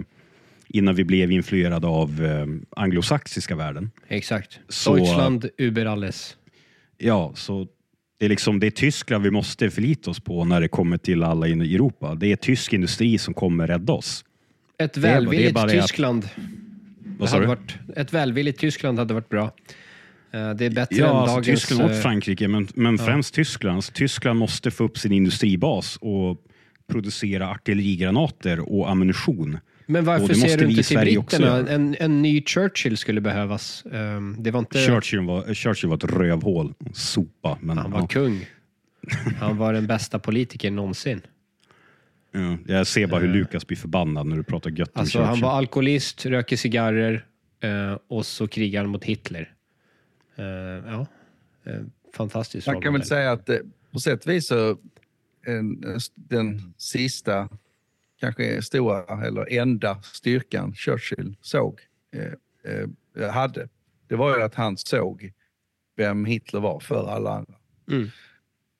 [0.67, 3.91] innan vi blev influerade av eh, anglosaxiska världen.
[4.07, 4.59] Exakt.
[4.69, 6.35] Så- Deutschland über alles.
[6.99, 7.67] Ja, så
[8.19, 11.23] det är, liksom, det är Tyskland vi måste förlita oss på när det kommer till
[11.23, 12.15] alla i Europa.
[12.15, 14.25] Det är tysk industri som kommer rädda oss.
[14.77, 16.29] Ett det är välvilligt det att- Tyskland.
[17.19, 17.45] Vad sa du?
[17.45, 19.43] varit, ett välvilligt Tyskland hade varit bra.
[20.31, 21.61] Eh, Det är bättre än Ja, alltså dagens...
[21.67, 23.83] Tyskland och eh, Frankrike, men, men främst Tyskland.
[23.83, 26.37] Så Tyskland måste få upp sin industribas och
[26.87, 29.57] producera artillerigranater och ammunition.
[29.91, 31.69] Men varför ser du inte till britterna?
[31.69, 33.83] En, en ny Churchill skulle behövas.
[33.91, 34.79] Ehm, Det var inte...
[34.79, 37.57] Churchill var, Churchill var ett rövhål, sopa.
[37.61, 38.45] Men, Han var ja, kung.
[39.39, 41.21] Han var den bästa politikern någonsin.
[42.31, 45.29] ja, jag ser bara hur Lukas blir förbannad när du pratar gött om Alltså, Churchill.
[45.29, 47.25] han var alkoholist, röker cigarrer
[47.63, 49.53] eh, och så krigar han mot Hitler.
[50.35, 51.07] Eh, ja,
[51.65, 51.81] eh,
[52.13, 53.57] fantastisk Man kan väl säga att eh,
[53.91, 54.77] på sätt och vis så
[55.45, 55.83] en,
[56.15, 57.49] den sista,
[58.19, 61.79] kanske stora eller enda styrkan Churchill såg,
[62.15, 62.83] eh,
[63.23, 63.69] eh, hade,
[64.07, 65.31] det var ju att han såg
[65.95, 67.55] vem Hitler var för alla andra.
[67.91, 68.07] Mm.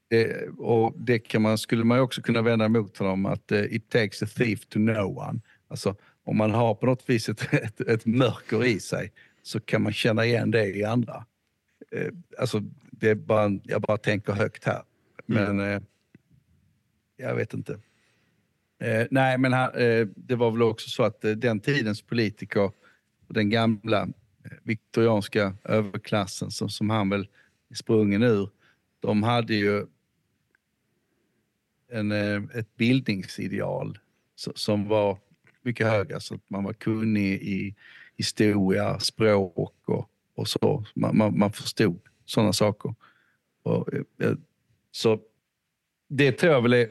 [0.10, 3.90] Det, och det kan man, skulle man också kunna vända emot honom att eh, it
[3.90, 5.42] takes a thief to know one.
[5.68, 9.12] Alltså om man har på något vis ett, ett, ett mörker i sig
[9.44, 11.26] så kan man känna igen det i andra.
[11.92, 12.62] Eh, alltså
[12.92, 14.84] det är bara, jag bara tänker högt här.
[15.26, 15.82] Men eh,
[17.18, 17.80] jag vet inte.
[18.80, 22.72] Eh, nej, men han, eh, det var väl också så att eh, den tidens politiker,
[23.28, 27.28] den gamla eh, viktorianska överklassen som, som han väl
[27.70, 28.50] är sprungen ur,
[29.00, 29.86] de hade ju
[31.92, 34.00] en, eh, ett bildningsideal
[34.38, 35.18] so- som var
[35.62, 36.16] mycket högre.
[36.16, 37.76] Alltså att man var kunnig i
[38.18, 40.86] historia, språk och, och så.
[40.94, 42.96] Man, man, man förstod sådana saker.
[43.64, 44.36] Och, eh, eh
[44.92, 45.20] så
[46.08, 46.90] det tror jag väl är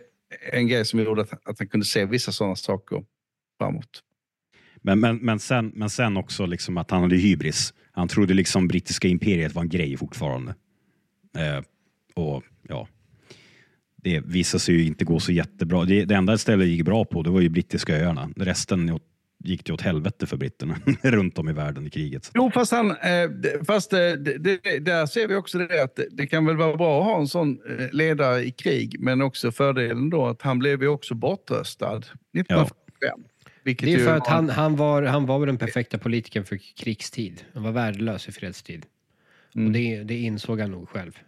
[0.53, 3.05] en grej som gjorde att, att han kunde se vissa sådana saker
[3.59, 4.03] framåt.
[4.76, 7.74] Men, men, men, sen, men sen också liksom att han hade hybris.
[7.93, 10.55] Han trodde liksom brittiska imperiet var en grej fortfarande.
[11.37, 11.62] Eh,
[12.14, 12.89] och ja,
[13.97, 15.85] det visade sig ju inte gå så jättebra.
[15.85, 18.31] Det, det enda stället det gick bra på det var ju brittiska öarna.
[18.37, 19.03] Resten åt-
[19.45, 22.30] gick det åt helvete för britterna runt om i världen i kriget.
[22.34, 25.97] Jo, fast, han, eh, det- fast eh, det, det, där ser vi också det att
[25.97, 29.22] det, det kan väl vara bra att ha en sån eh, ledare i krig, men
[29.22, 33.20] också fördelen då att han blev ju också bortröstad 1945.
[33.62, 36.59] Vilket Det är för att han, han, var, han var väl den perfekta politikern för
[36.76, 37.45] krigstid.
[37.55, 38.86] Han var värdelös i fredstid.
[39.55, 39.66] Mm.
[39.66, 41.18] Och det, det insåg han nog själv.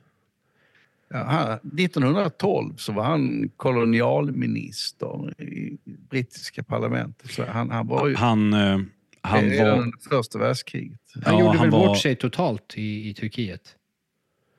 [1.13, 5.79] Ja, han, 1912 så var han kolonialminister i
[6.11, 7.31] brittiska parlamentet.
[7.31, 8.81] Så han, han var ju Han, eh,
[9.23, 9.83] han redan var...
[9.83, 11.01] under första världskriget.
[11.25, 13.77] Han Ja, gjorde han väl var- bort sig totalt i, i Turkiet.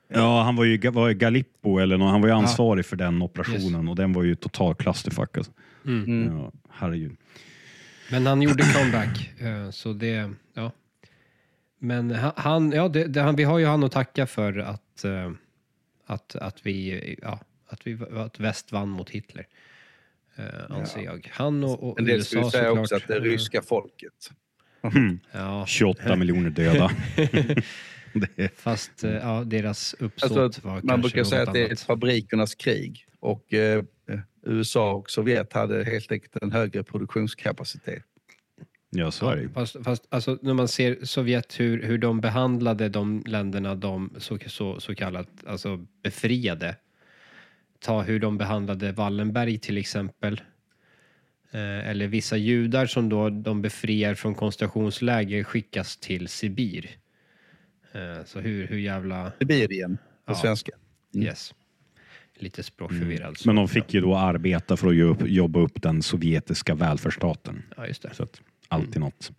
[0.08, 3.22] Ja, han var ju var ju Galippo, eller nå- han var ju ansvarig för den
[3.22, 5.36] operationen och den var ju total clusterfuck.
[5.36, 5.52] Alltså.
[5.86, 6.36] Mm.
[6.36, 7.16] Ja, herregud.
[8.10, 9.30] Men han gjorde comeback.
[9.40, 10.72] eh, Så det, ja.
[11.78, 15.04] Men ha- han, ja, det, det, han, vi har ju han att tacka för att,
[15.04, 15.30] eh,
[16.12, 19.46] att, att vi, ja, att vi, att väst vann mot Hitler.
[20.36, 20.44] eh,
[20.76, 21.30] Anser jag.
[21.32, 22.82] Han och, och En del skulle USA säga såklart.
[22.82, 24.30] också att det eh, ryska folket.
[25.32, 26.90] Ja, 28 miljoner döda.
[28.36, 31.80] det, fast eh, ja, deras uppsåt Alltså, var man brukar säga att det är ett
[31.80, 33.06] fabrikernas krig.
[33.20, 33.84] Och eh,
[34.46, 38.04] USA och Sovjet hade helt enkelt en högre produktionskapacitet.
[38.96, 39.48] Ja, så är det.
[39.48, 44.38] Fast, fast alltså, när man ser Sovjet, hur, hur de behandlade de länderna de så,
[44.46, 46.76] så, så kallat alltså, befriade.
[47.80, 50.40] Ta hur de behandlade Wallenberg till exempel.
[51.50, 56.90] Eh, eller vissa judar som då de befriar från koncentrationsläger skickas till Sibir.
[57.92, 59.32] Eh, så hur, hur jävla...
[59.38, 60.34] Sibirien på Ja.
[60.34, 60.72] svenska.
[61.14, 61.26] Mm.
[61.26, 61.54] Yes.
[62.38, 63.38] Lite språkförvirrad.
[63.38, 66.74] så- Men de fick ju då arbeta för att jobba upp, jobba upp den sovjetiska
[66.74, 67.62] välfärdsstaten.
[67.76, 68.14] Ja, just det.
[68.14, 68.40] Så att
[68.72, 69.30] alltid något.